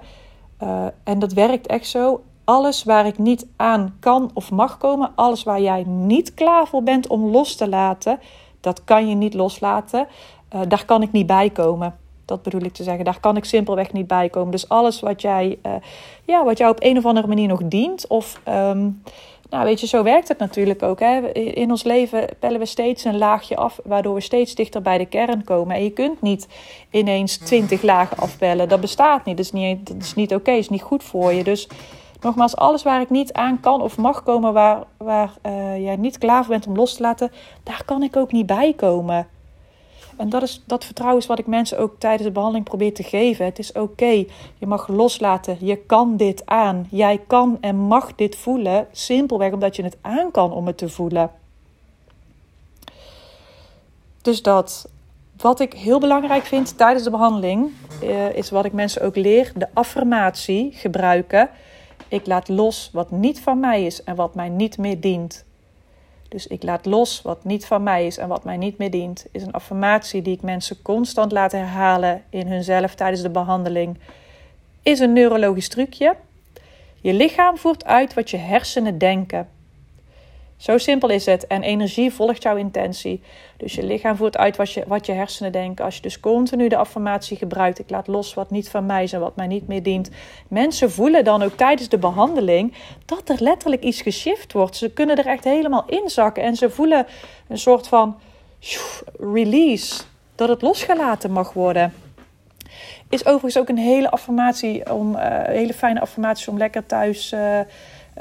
uh, 0.63 0.85
en 1.03 1.19
dat 1.19 1.33
werkt 1.33 1.67
echt 1.67 1.87
zo, 1.87 2.23
alles 2.43 2.83
waar 2.83 3.05
ik 3.05 3.17
niet 3.17 3.47
aan 3.55 3.95
kan 3.99 4.31
of 4.33 4.51
mag 4.51 4.77
komen, 4.77 5.11
alles 5.15 5.43
waar 5.43 5.61
jij 5.61 5.83
niet 5.83 6.33
klaar 6.33 6.67
voor 6.67 6.83
bent 6.83 7.07
om 7.07 7.25
los 7.25 7.55
te 7.55 7.69
laten, 7.69 8.19
dat 8.61 8.83
kan 8.83 9.07
je 9.07 9.15
niet 9.15 9.33
loslaten. 9.33 10.07
Uh, 10.55 10.61
daar 10.67 10.85
kan 10.85 11.01
ik 11.01 11.11
niet 11.11 11.27
bij 11.27 11.49
komen. 11.49 11.95
Dat 12.25 12.43
bedoel 12.43 12.61
ik 12.61 12.73
te 12.73 12.83
zeggen. 12.83 13.05
Daar 13.05 13.19
kan 13.19 13.37
ik 13.37 13.45
simpelweg 13.45 13.93
niet 13.93 14.07
bij 14.07 14.29
komen. 14.29 14.51
Dus 14.51 14.69
alles 14.69 14.99
wat 14.99 15.21
jij, 15.21 15.57
uh, 15.65 15.73
ja, 16.23 16.43
wat 16.43 16.57
jou 16.57 16.71
op 16.71 16.83
een 16.83 16.97
of 16.97 17.05
andere 17.05 17.27
manier 17.27 17.47
nog 17.47 17.61
dient, 17.63 18.07
of 18.07 18.41
um, 18.47 19.01
nou, 19.49 19.65
weet 19.65 19.79
je, 19.79 19.87
zo 19.87 20.03
werkt 20.03 20.27
het 20.27 20.37
natuurlijk 20.37 20.83
ook. 20.83 20.99
Hè? 20.99 21.31
In 21.33 21.69
ons 21.69 21.83
leven 21.83 22.29
pellen 22.39 22.59
we 22.59 22.65
steeds 22.65 23.03
een 23.03 23.17
laagje 23.17 23.55
af, 23.55 23.79
waardoor 23.83 24.13
we 24.13 24.21
steeds 24.21 24.55
dichter 24.55 24.81
bij 24.81 24.97
de 24.97 25.05
kern 25.05 25.43
komen. 25.43 25.75
En 25.75 25.83
je 25.83 25.89
kunt 25.89 26.21
niet 26.21 26.47
ineens 26.89 27.37
twintig 27.37 27.81
lagen 27.81 28.17
afpellen. 28.17 28.69
Dat 28.69 28.81
bestaat 28.81 29.25
niet. 29.25 29.37
Dat 29.37 29.45
is 29.45 29.51
niet, 29.51 29.95
is 29.99 30.13
niet 30.13 30.31
oké, 30.31 30.39
okay, 30.39 30.57
is 30.57 30.69
niet 30.69 30.81
goed 30.81 31.03
voor 31.03 31.33
je. 31.33 31.43
Dus 31.43 31.67
nogmaals, 32.21 32.55
alles 32.55 32.83
waar 32.83 33.01
ik 33.01 33.09
niet 33.09 33.33
aan 33.33 33.59
kan 33.59 33.81
of 33.81 33.97
mag 33.97 34.23
komen, 34.23 34.53
waar, 34.53 34.83
waar 34.97 35.33
uh, 35.45 35.83
jij 35.83 35.95
niet 35.95 36.17
klaar 36.17 36.45
bent 36.47 36.67
om 36.67 36.75
los 36.75 36.93
te 36.93 37.01
laten, 37.01 37.31
daar 37.63 37.81
kan 37.85 38.03
ik 38.03 38.15
ook 38.15 38.31
niet 38.31 38.45
bij 38.45 38.73
komen. 38.73 39.27
En 40.17 40.29
dat, 40.29 40.43
is, 40.43 40.63
dat 40.65 40.85
vertrouwen 40.85 41.21
is 41.21 41.27
wat 41.27 41.39
ik 41.39 41.47
mensen 41.47 41.79
ook 41.79 41.95
tijdens 41.99 42.23
de 42.23 42.31
behandeling 42.31 42.65
probeer 42.65 42.93
te 42.93 43.03
geven. 43.03 43.45
Het 43.45 43.59
is 43.59 43.71
oké, 43.71 44.25
je 44.57 44.65
mag 44.65 44.87
loslaten, 44.87 45.57
je 45.59 45.77
kan 45.77 46.17
dit 46.17 46.45
aan. 46.45 46.87
Jij 46.89 47.21
kan 47.27 47.57
en 47.61 47.75
mag 47.75 48.15
dit 48.15 48.35
voelen, 48.35 48.87
simpelweg 48.91 49.51
omdat 49.51 49.75
je 49.75 49.83
het 49.83 49.97
aan 50.01 50.31
kan 50.31 50.51
om 50.51 50.67
het 50.67 50.77
te 50.77 50.89
voelen. 50.89 51.31
Dus 54.21 54.41
dat. 54.41 54.89
Wat 55.37 55.59
ik 55.59 55.73
heel 55.73 55.99
belangrijk 55.99 56.43
vind 56.43 56.77
tijdens 56.77 57.03
de 57.03 57.09
behandeling, 57.09 57.71
eh, 58.01 58.35
is 58.35 58.49
wat 58.49 58.65
ik 58.65 58.73
mensen 58.73 59.01
ook 59.01 59.15
leer: 59.15 59.51
de 59.55 59.67
affirmatie 59.73 60.71
gebruiken. 60.71 61.49
Ik 62.07 62.27
laat 62.27 62.47
los 62.47 62.89
wat 62.93 63.11
niet 63.11 63.39
van 63.39 63.59
mij 63.59 63.85
is 63.85 64.03
en 64.03 64.15
wat 64.15 64.35
mij 64.35 64.49
niet 64.49 64.77
meer 64.77 64.99
dient. 64.99 65.45
Dus 66.35 66.47
ik 66.47 66.63
laat 66.63 66.85
los 66.85 67.21
wat 67.21 67.43
niet 67.43 67.65
van 67.65 67.83
mij 67.83 68.05
is 68.05 68.17
en 68.17 68.27
wat 68.27 68.43
mij 68.43 68.57
niet 68.57 68.77
meer 68.77 68.91
dient, 68.91 69.25
is 69.31 69.41
een 69.41 69.51
affirmatie 69.51 70.21
die 70.21 70.35
ik 70.35 70.41
mensen 70.41 70.81
constant 70.81 71.31
laat 71.31 71.51
herhalen 71.51 72.23
in 72.29 72.47
hunzelf 72.47 72.95
tijdens 72.95 73.21
de 73.21 73.29
behandeling. 73.29 73.97
Is 74.83 74.99
een 74.99 75.13
neurologisch 75.13 75.67
trucje. 75.67 76.15
Je 77.01 77.13
lichaam 77.13 77.57
voert 77.57 77.85
uit 77.85 78.13
wat 78.13 78.29
je 78.29 78.37
hersenen 78.37 78.97
denken. 78.97 79.49
Zo 80.57 80.77
simpel 80.77 81.09
is 81.09 81.25
het. 81.25 81.47
En 81.47 81.63
energie 81.63 82.11
volgt 82.11 82.43
jouw 82.43 82.55
intentie. 82.55 83.21
Dus 83.57 83.73
je 83.73 83.83
lichaam 83.83 84.15
voert 84.15 84.37
uit 84.37 84.55
wat 84.55 84.71
je, 84.71 84.83
wat 84.87 85.05
je 85.05 85.11
hersenen 85.11 85.51
denken. 85.51 85.85
Als 85.85 85.95
je 85.95 86.01
dus 86.01 86.19
continu 86.19 86.67
de 86.67 86.77
affirmatie 86.77 87.37
gebruikt: 87.37 87.79
ik 87.79 87.89
laat 87.89 88.07
los 88.07 88.33
wat 88.33 88.51
niet 88.51 88.69
van 88.69 88.85
mij 88.85 89.03
is 89.03 89.13
en 89.13 89.19
wat 89.19 89.35
mij 89.35 89.47
niet 89.47 89.67
meer 89.67 89.83
dient. 89.83 90.09
Mensen 90.47 90.91
voelen 90.91 91.23
dan 91.23 91.43
ook 91.43 91.53
tijdens 91.53 91.89
de 91.89 91.97
behandeling 91.97 92.73
dat 93.05 93.29
er 93.29 93.43
letterlijk 93.43 93.83
iets 93.83 94.01
geshift 94.01 94.53
wordt. 94.53 94.75
Ze 94.75 94.89
kunnen 94.89 95.17
er 95.17 95.27
echt 95.27 95.43
helemaal 95.43 95.85
inzakken 95.87 96.43
en 96.43 96.55
ze 96.55 96.69
voelen 96.69 97.05
een 97.47 97.57
soort 97.57 97.87
van 97.87 98.17
release. 99.19 100.03
Dat 100.35 100.49
het 100.49 100.61
losgelaten 100.61 101.31
mag 101.31 101.53
worden. 101.53 101.93
Is 103.09 103.25
overigens 103.25 103.57
ook 103.57 103.69
een 103.69 103.77
hele 103.77 104.11
affirmatie 104.11 104.93
om, 104.93 105.15
uh, 105.15 105.21
hele 105.43 105.73
fijne 105.73 105.99
affirmatie 105.99 106.47
om 106.49 106.57
lekker 106.57 106.85
thuis. 106.85 107.31
Uh, 107.31 107.59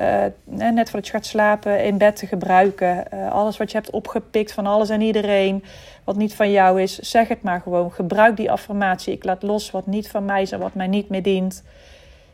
uh, 0.00 0.24
net 0.44 0.90
voordat 0.90 1.06
je 1.06 1.12
gaat 1.12 1.26
slapen 1.26 1.84
in 1.84 1.98
bed 1.98 2.16
te 2.16 2.26
gebruiken. 2.26 3.04
Uh, 3.14 3.32
alles 3.32 3.56
wat 3.56 3.70
je 3.70 3.76
hebt 3.76 3.90
opgepikt 3.90 4.52
van 4.52 4.66
alles 4.66 4.88
en 4.88 5.00
iedereen, 5.00 5.64
wat 6.04 6.16
niet 6.16 6.34
van 6.34 6.50
jou 6.50 6.82
is, 6.82 6.98
zeg 6.98 7.28
het 7.28 7.42
maar 7.42 7.60
gewoon. 7.60 7.92
Gebruik 7.92 8.36
die 8.36 8.50
affirmatie. 8.50 9.12
Ik 9.12 9.24
laat 9.24 9.42
los 9.42 9.70
wat 9.70 9.86
niet 9.86 10.08
van 10.08 10.24
mij 10.24 10.42
is 10.42 10.52
en 10.52 10.58
wat 10.58 10.74
mij 10.74 10.86
niet 10.86 11.08
meer 11.08 11.22
dient. 11.22 11.62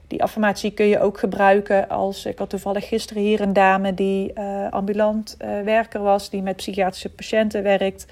Die 0.07 0.23
affirmatie 0.23 0.71
kun 0.71 0.87
je 0.87 1.01
ook 1.01 1.19
gebruiken 1.19 1.89
als. 1.89 2.27
Ik 2.27 2.39
had 2.39 2.51
toevallig 2.51 2.89
gisteren 2.89 3.23
hier 3.23 3.41
een 3.41 3.53
dame 3.53 3.95
die 3.95 4.41
ambulant 4.71 5.37
werker 5.65 6.01
was, 6.03 6.31
die 6.31 6.43
met 6.43 6.57
psychiatrische 6.57 7.11
patiënten 7.11 7.63
werkt. 7.63 8.07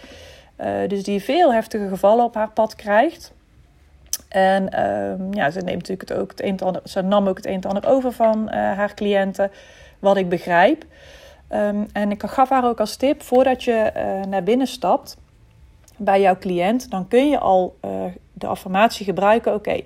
dus 0.88 1.02
die 1.02 1.22
veel 1.22 1.52
heftige 1.52 1.88
gevallen 1.88 2.24
op 2.24 2.34
haar 2.34 2.50
pad 2.50 2.74
krijgt. 2.74 3.32
En 4.28 4.70
ehm, 4.70 5.32
ja, 5.32 5.50
ze, 5.50 5.60
neemt 5.60 5.78
natuurlijk 5.78 6.08
het 6.08 6.18
ook 6.18 6.30
het 6.30 6.42
een 6.42 6.58
en 6.58 6.66
ander, 6.66 6.82
ze 6.84 7.02
nam 7.02 7.28
ook 7.28 7.36
het 7.36 7.46
een 7.46 7.62
en 7.62 7.70
ander 7.70 7.90
over 7.90 8.12
van 8.12 8.42
uh, 8.44 8.52
haar 8.52 8.94
cliënten, 8.94 9.50
wat 9.98 10.16
ik 10.16 10.28
begrijp. 10.28 10.84
Um, 11.52 11.86
en 11.92 12.10
ik 12.10 12.22
gaf 12.22 12.48
haar 12.48 12.64
ook 12.64 12.80
als 12.80 12.96
tip, 12.96 13.22
voordat 13.22 13.64
je 13.64 13.92
uh, 13.96 14.30
naar 14.30 14.42
binnen 14.42 14.66
stapt 14.66 15.16
bij 15.96 16.20
jouw 16.20 16.38
cliënt, 16.38 16.90
dan 16.90 17.08
kun 17.08 17.28
je 17.28 17.38
al 17.38 17.76
uh, 17.84 17.90
de 18.32 18.46
affirmatie 18.46 19.04
gebruiken. 19.04 19.54
Oké, 19.54 19.80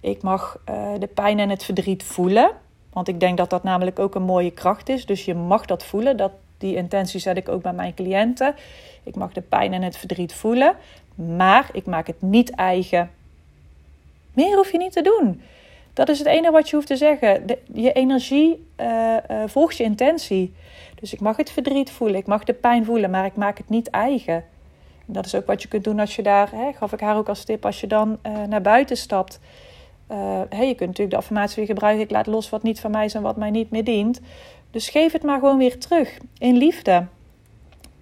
ik 0.00 0.22
mag 0.22 0.60
de 0.98 1.08
pijn 1.14 1.38
en 1.38 1.48
het 1.48 1.64
verdriet 1.64 2.02
voelen. 2.02 2.50
Want 2.92 3.08
ik 3.08 3.20
denk 3.20 3.36
dat 3.36 3.50
dat 3.50 3.62
namelijk 3.62 3.98
ook 3.98 4.14
een 4.14 4.22
mooie 4.22 4.50
kracht 4.50 4.88
is. 4.88 5.06
Dus 5.06 5.24
je 5.24 5.34
mag 5.34 5.64
dat 5.66 5.84
voelen. 5.84 6.16
Dat, 6.16 6.32
die 6.58 6.76
intentie 6.76 7.20
zet 7.20 7.36
ik 7.36 7.48
ook 7.48 7.62
bij 7.62 7.72
mijn 7.72 7.94
cliënten. 7.94 8.54
Ik 9.02 9.16
mag 9.16 9.32
de 9.32 9.40
pijn 9.40 9.72
en 9.72 9.82
het 9.82 9.96
verdriet 9.96 10.34
voelen. 10.34 10.74
Maar 11.14 11.68
ik 11.72 11.86
maak 11.86 12.06
het 12.06 12.22
niet 12.22 12.50
eigen 12.50 13.10
meer 14.34 14.56
hoef 14.56 14.72
je 14.72 14.78
niet 14.78 14.92
te 14.92 15.02
doen. 15.02 15.42
Dat 15.92 16.08
is 16.08 16.18
het 16.18 16.28
enige 16.28 16.52
wat 16.52 16.68
je 16.68 16.76
hoeft 16.76 16.88
te 16.88 16.96
zeggen. 16.96 17.44
Je 17.72 17.92
energie 17.92 18.66
uh, 18.80 18.86
uh, 19.30 19.42
volgt 19.46 19.76
je 19.76 19.84
intentie. 19.84 20.54
Dus 20.94 21.12
ik 21.12 21.20
mag 21.20 21.36
het 21.36 21.50
verdriet 21.50 21.90
voelen, 21.90 22.16
ik 22.16 22.26
mag 22.26 22.44
de 22.44 22.52
pijn 22.52 22.84
voelen, 22.84 23.10
maar 23.10 23.24
ik 23.24 23.36
maak 23.36 23.58
het 23.58 23.68
niet 23.68 23.90
eigen. 23.90 24.34
En 25.06 25.12
dat 25.12 25.26
is 25.26 25.34
ook 25.34 25.46
wat 25.46 25.62
je 25.62 25.68
kunt 25.68 25.84
doen 25.84 26.00
als 26.00 26.16
je 26.16 26.22
daar, 26.22 26.50
hè, 26.54 26.72
gaf 26.72 26.92
ik 26.92 27.00
haar 27.00 27.16
ook 27.16 27.28
als 27.28 27.44
tip, 27.44 27.64
als 27.66 27.80
je 27.80 27.86
dan 27.86 28.18
uh, 28.26 28.42
naar 28.48 28.62
buiten 28.62 28.96
stapt. 28.96 29.40
Hey, 30.48 30.66
je 30.66 30.74
kunt 30.74 30.88
natuurlijk 30.88 31.10
de 31.10 31.16
affirmatie 31.16 31.66
gebruiken: 31.66 32.04
ik 32.04 32.10
laat 32.10 32.26
los 32.26 32.50
wat 32.50 32.62
niet 32.62 32.80
van 32.80 32.90
mij 32.90 33.04
is 33.04 33.14
en 33.14 33.22
wat 33.22 33.36
mij 33.36 33.50
niet 33.50 33.70
meer 33.70 33.84
dient. 33.84 34.20
Dus 34.70 34.88
geef 34.88 35.12
het 35.12 35.22
maar 35.22 35.38
gewoon 35.38 35.58
weer 35.58 35.78
terug 35.78 36.18
in 36.38 36.56
liefde. 36.56 37.06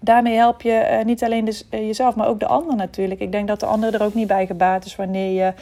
Daarmee 0.01 0.35
help 0.35 0.63
je 0.63 1.03
niet 1.05 1.25
alleen 1.25 1.45
dus, 1.45 1.67
jezelf, 1.71 2.15
maar 2.15 2.29
ook 2.29 2.41
de 2.41 2.47
ander 2.47 2.77
natuurlijk. 2.77 3.21
Ik 3.21 3.33
denk 3.33 3.49
dat 3.49 3.61
de 3.61 3.67
ander 3.67 3.95
er 3.95 4.03
ook 4.03 4.15
niet 4.15 4.27
bij 4.27 4.47
gebaat 4.47 4.85
is 4.85 4.97
wanneer 4.97 5.45
je 5.45 5.53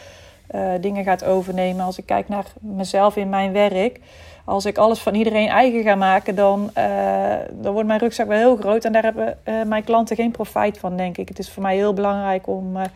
uh, 0.55 0.71
dingen 0.81 1.05
gaat 1.05 1.25
overnemen. 1.25 1.85
Als 1.85 1.99
ik 1.99 2.07
kijk 2.07 2.29
naar 2.29 2.45
mezelf 2.61 3.17
in 3.17 3.29
mijn 3.29 3.53
werk. 3.53 4.01
Als 4.45 4.65
ik 4.65 4.79
alles 4.79 4.99
van 4.99 5.15
iedereen 5.15 5.49
eigen 5.49 5.83
ga 5.83 5.95
maken, 5.95 6.35
dan, 6.35 6.71
uh, 6.79 7.35
dan 7.51 7.73
wordt 7.73 7.89
mijn 7.89 8.01
rugzak 8.01 8.27
wel 8.27 8.39
heel 8.39 8.57
groot. 8.57 8.85
En 8.85 8.93
daar 8.93 9.03
hebben 9.03 9.39
uh, 9.45 9.63
mijn 9.63 9.85
klanten 9.85 10.17
geen 10.17 10.31
profijt 10.31 10.79
van, 10.79 10.97
denk 10.97 11.17
ik. 11.17 11.29
Het 11.29 11.39
is 11.39 11.51
voor 11.51 11.63
mij 11.63 11.75
heel 11.75 11.93
belangrijk 11.93 12.47
om, 12.47 12.73
nou 12.73 12.89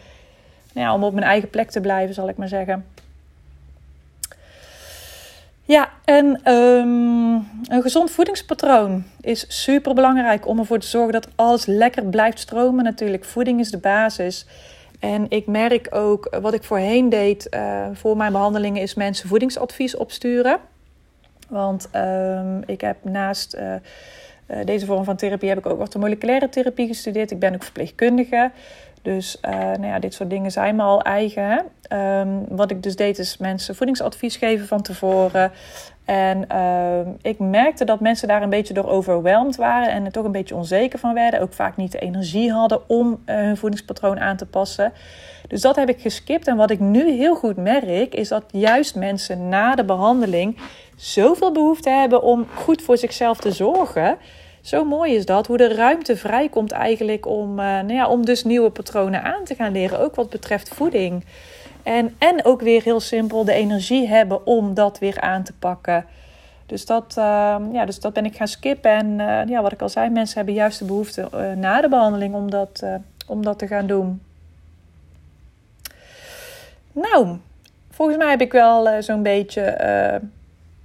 ja, 0.73 0.95
om 0.95 1.05
op 1.05 1.13
mijn 1.13 1.27
eigen 1.27 1.51
plek 1.51 1.71
te 1.71 1.81
blijven, 1.81 2.15
zal 2.15 2.29
ik 2.29 2.37
maar 2.37 2.49
zeggen. 2.49 2.85
Ja, 5.71 5.89
en 6.05 6.53
um, 6.53 7.35
een 7.69 7.83
gezond 7.83 8.11
voedingspatroon 8.11 9.05
is 9.21 9.45
super 9.49 9.95
belangrijk 9.95 10.47
om 10.47 10.59
ervoor 10.59 10.79
te 10.79 10.87
zorgen 10.87 11.13
dat 11.13 11.29
alles 11.35 11.67
lekker 11.67 12.05
blijft 12.05 12.39
stromen. 12.39 12.85
Natuurlijk, 12.85 13.25
voeding 13.25 13.61
is 13.61 13.71
de 13.71 13.79
basis. 13.79 14.47
En 15.01 15.27
ik 15.29 15.47
merk 15.47 15.89
ook, 15.91 16.37
wat 16.41 16.55
ik 16.55 16.63
voorheen 16.63 17.09
deed 17.09 17.47
uh, 17.51 17.87
voor 17.93 18.17
mijn 18.17 18.33
behandelingen, 18.33 18.83
is 18.83 18.95
mensen 18.95 19.29
voedingsadvies 19.29 19.97
opsturen. 19.97 20.61
Want 21.49 21.89
um, 21.97 22.63
ik 22.67 22.81
heb 22.81 22.97
naast 23.05 23.57
uh, 23.57 23.75
deze 24.65 24.87
vorm 24.87 25.05
van 25.05 25.17
therapie 25.17 25.49
heb 25.49 25.59
ik 25.59 25.67
ook 25.67 25.81
orthomoleculaire 25.81 26.49
therapie 26.49 26.87
gestudeerd. 26.87 27.31
Ik 27.31 27.39
ben 27.39 27.55
ook 27.55 27.63
verpleegkundige. 27.63 28.51
Dus 29.03 29.39
nou 29.43 29.87
ja, 29.87 29.99
dit 29.99 30.15
soort 30.15 30.31
dingen 30.31 30.51
zijn 30.51 30.77
me 30.77 30.83
al 30.83 31.03
eigen. 31.03 31.65
Um, 31.93 32.45
wat 32.49 32.71
ik 32.71 32.83
dus 32.83 32.97
deed 32.97 33.19
is 33.19 33.37
mensen 33.37 33.75
voedingsadvies 33.75 34.37
geven 34.37 34.67
van 34.67 34.83
tevoren. 34.83 35.53
En 36.05 36.45
uh, 36.53 37.13
ik 37.23 37.39
merkte 37.39 37.85
dat 37.85 38.01
mensen 38.01 38.29
daar 38.29 38.43
een 38.43 38.51
beetje 38.51 38.75
door 38.75 38.89
overweldigd 38.89 39.57
waren 39.57 39.91
en 39.91 40.05
er 40.05 40.13
toch 40.13 40.25
een 40.25 40.33
beetje 40.33 40.55
onzeker 40.55 40.99
van 40.99 41.15
werden. 41.15 41.41
Ook 41.41 41.53
vaak 41.53 41.77
niet 41.77 41.93
de 41.93 41.99
energie 41.99 42.53
hadden 42.53 42.89
om 42.89 43.23
uh, 43.27 43.35
hun 43.35 43.57
voedingspatroon 43.57 44.21
aan 44.21 44.37
te 44.37 44.47
passen. 44.47 44.93
Dus 45.49 45.61
dat 45.61 45.77
heb 45.77 45.89
ik 45.89 46.01
geskipt. 46.01 46.47
En 46.47 46.57
wat 46.57 46.71
ik 46.71 46.81
nu 46.81 47.11
heel 47.11 47.35
goed 47.35 47.57
merk, 47.57 48.15
is 48.15 48.29
dat 48.29 48.45
juist 48.51 48.95
mensen 48.95 49.49
na 49.49 49.75
de 49.75 49.85
behandeling 49.85 50.59
zoveel 50.97 51.53
behoefte 51.53 51.91
hebben 51.91 52.23
om 52.23 52.47
goed 52.55 52.83
voor 52.83 52.99
zichzelf 52.99 53.39
te 53.39 53.53
zorgen. 53.53 54.17
Zo 54.61 54.85
mooi 54.85 55.15
is 55.15 55.27
dat, 55.27 55.47
hoe 55.47 55.57
de 55.57 55.75
ruimte 55.75 56.17
vrijkomt 56.17 56.73
eigenlijk 56.73 57.27
om, 57.27 57.51
uh, 57.51 57.65
nou 57.65 57.93
ja, 57.93 58.09
om 58.09 58.25
dus 58.25 58.45
nieuwe 58.45 58.71
patronen 58.71 59.23
aan 59.23 59.45
te 59.45 59.55
gaan 59.55 59.73
leren, 59.73 60.01
ook 60.01 60.15
wat 60.15 60.31
betreft 60.31 60.69
voeding. 60.69 61.25
En, 61.83 62.15
en 62.19 62.45
ook 62.45 62.61
weer 62.61 62.83
heel 62.83 63.01
simpel 63.01 63.45
de 63.45 63.53
energie 63.53 64.09
hebben 64.09 64.47
om 64.47 64.75
dat 64.75 64.99
weer 64.99 65.21
aan 65.21 65.43
te 65.43 65.53
pakken. 65.53 66.05
Dus 66.67 66.87
dat, 66.87 67.15
uh, 67.19 67.57
ja, 67.73 67.85
dus 67.85 68.01
dat 68.01 68.13
ben 68.13 68.25
ik 68.25 68.37
gaan 68.37 68.49
skippen. 68.49 68.91
En 68.91 69.07
uh, 69.07 69.41
ja, 69.47 69.63
wat 69.63 69.73
ik 69.73 69.83
al 69.83 69.89
zei, 69.89 70.11
mensen 70.11 70.37
hebben 70.37 70.55
juist 70.55 70.79
de 70.79 70.85
behoefte 70.85 71.29
uh, 71.35 71.53
na 71.53 71.81
de 71.81 71.89
behandeling 71.89 72.35
om 72.35 72.51
dat, 72.51 72.85
om 73.27 73.45
dat 73.45 73.59
te 73.59 73.67
gaan 73.67 73.87
doen. 73.87 74.23
Nou, 76.93 77.37
volgens 77.91 78.19
mij 78.19 78.31
heb 78.31 78.41
ik 78.41 78.53
wel 78.53 79.03
zo'n 79.03 79.23
beetje 79.23 79.77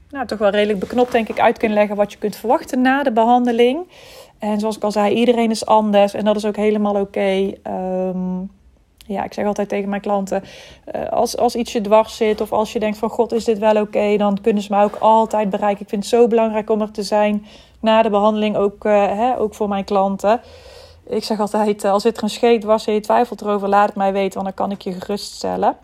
nou, 0.09 0.25
toch 0.25 0.39
wel 0.39 0.49
redelijk 0.49 0.79
beknopt, 0.79 1.11
denk 1.11 1.29
ik, 1.29 1.39
uit 1.39 1.57
kunnen 1.57 1.77
leggen 1.77 1.95
wat 1.95 2.11
je 2.11 2.17
kunt 2.17 2.35
verwachten 2.35 2.81
na 2.81 3.03
de 3.03 3.11
behandeling. 3.11 3.87
En 4.39 4.59
zoals 4.59 4.75
ik 4.75 4.83
al 4.83 4.91
zei, 4.91 5.15
iedereen 5.15 5.51
is 5.51 5.65
anders 5.65 6.13
en 6.13 6.25
dat 6.25 6.35
is 6.35 6.45
ook 6.45 6.55
helemaal 6.55 6.95
oké. 6.95 7.53
Ehm, 7.63 8.39
ja, 9.07 9.23
ik 9.23 9.33
zeg 9.33 9.45
altijd 9.45 9.69
tegen 9.69 9.89
mijn 9.89 10.01
klanten: 10.01 10.43
uh, 10.95 11.09
als, 11.09 11.37
als 11.37 11.55
iets 11.55 11.71
je 11.71 11.81
dwars 11.81 12.15
zit 12.15 12.41
of 12.41 12.51
als 12.51 12.73
je 12.73 12.79
denkt 12.79 12.97
van 12.97 13.09
God, 13.09 13.31
is 13.31 13.43
dit 13.43 13.59
wel 13.59 13.81
oké, 13.81 14.17
dan 14.17 14.41
kunnen 14.41 14.63
ze 14.63 14.73
me 14.73 14.83
ook 14.83 14.95
altijd 14.95 15.49
bereiken. 15.49 15.81
Ik 15.81 15.89
vind 15.89 16.03
het 16.03 16.13
zo 16.13 16.27
belangrijk 16.27 16.69
om 16.69 16.81
er 16.81 16.91
te 16.91 17.03
zijn 17.03 17.45
na 17.79 18.01
de 18.01 18.09
behandeling, 18.09 18.55
ook, 18.55 18.85
uh, 18.85 19.05
hè, 19.05 19.39
ook 19.39 19.53
voor 19.53 19.67
mijn 19.67 19.83
klanten. 19.83 20.41
Ik 21.07 21.23
zeg 21.23 21.39
altijd: 21.39 21.85
als 21.85 22.05
er 22.05 22.23
een 22.23 22.29
scheet 22.29 22.63
was 22.63 22.87
en 22.87 22.93
je 22.93 22.99
twijfelt 22.99 23.41
erover, 23.41 23.69
laat 23.69 23.87
het 23.87 23.95
mij 23.95 24.13
weten, 24.13 24.43
want 24.43 24.55
dan 24.55 24.67
kan 24.67 24.75
ik 24.75 24.81
je 24.81 24.91
geruststellen. 24.91 25.77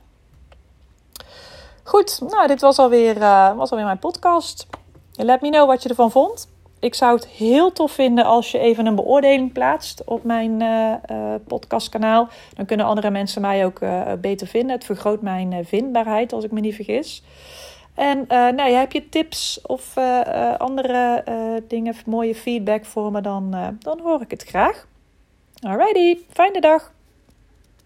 Goed, 1.91 2.21
nou, 2.29 2.47
dit 2.47 2.61
was 2.61 2.77
alweer, 2.77 3.17
uh, 3.17 3.55
was 3.55 3.69
alweer 3.69 3.85
mijn 3.85 3.99
podcast. 3.99 4.67
Let 5.13 5.41
me 5.41 5.49
know 5.49 5.67
wat 5.67 5.83
je 5.83 5.89
ervan 5.89 6.11
vond. 6.11 6.49
Ik 6.79 6.95
zou 6.95 7.15
het 7.15 7.27
heel 7.27 7.71
tof 7.71 7.91
vinden 7.91 8.25
als 8.25 8.51
je 8.51 8.59
even 8.59 8.85
een 8.85 8.95
beoordeling 8.95 9.53
plaatst 9.53 10.03
op 10.05 10.23
mijn 10.23 10.61
uh, 10.61 10.93
uh, 11.11 11.33
podcastkanaal. 11.47 12.27
Dan 12.53 12.65
kunnen 12.65 12.85
andere 12.85 13.09
mensen 13.09 13.41
mij 13.41 13.65
ook 13.65 13.79
beter 14.21 14.47
vinden. 14.47 14.75
Het 14.75 14.85
vergroot 14.85 15.21
mijn 15.21 15.65
vindbaarheid, 15.65 16.33
als 16.33 16.43
ik 16.43 16.51
me 16.51 16.59
niet 16.59 16.75
vergis. 16.75 17.23
En 17.93 18.25
nou, 18.27 18.61
heb 18.71 18.91
je 18.91 19.09
tips 19.09 19.61
of 19.65 19.97
andere 20.57 21.23
dingen, 21.67 21.95
mooie 22.05 22.35
feedback 22.35 22.85
voor 22.85 23.11
me, 23.11 23.21
dan, 23.21 23.75
dan 23.79 23.99
hoor 23.99 24.21
ik 24.21 24.31
het 24.31 24.43
graag. 24.43 24.87
Alrighty, 25.59 26.17
fijne 26.29 26.61
dag! 26.61 26.91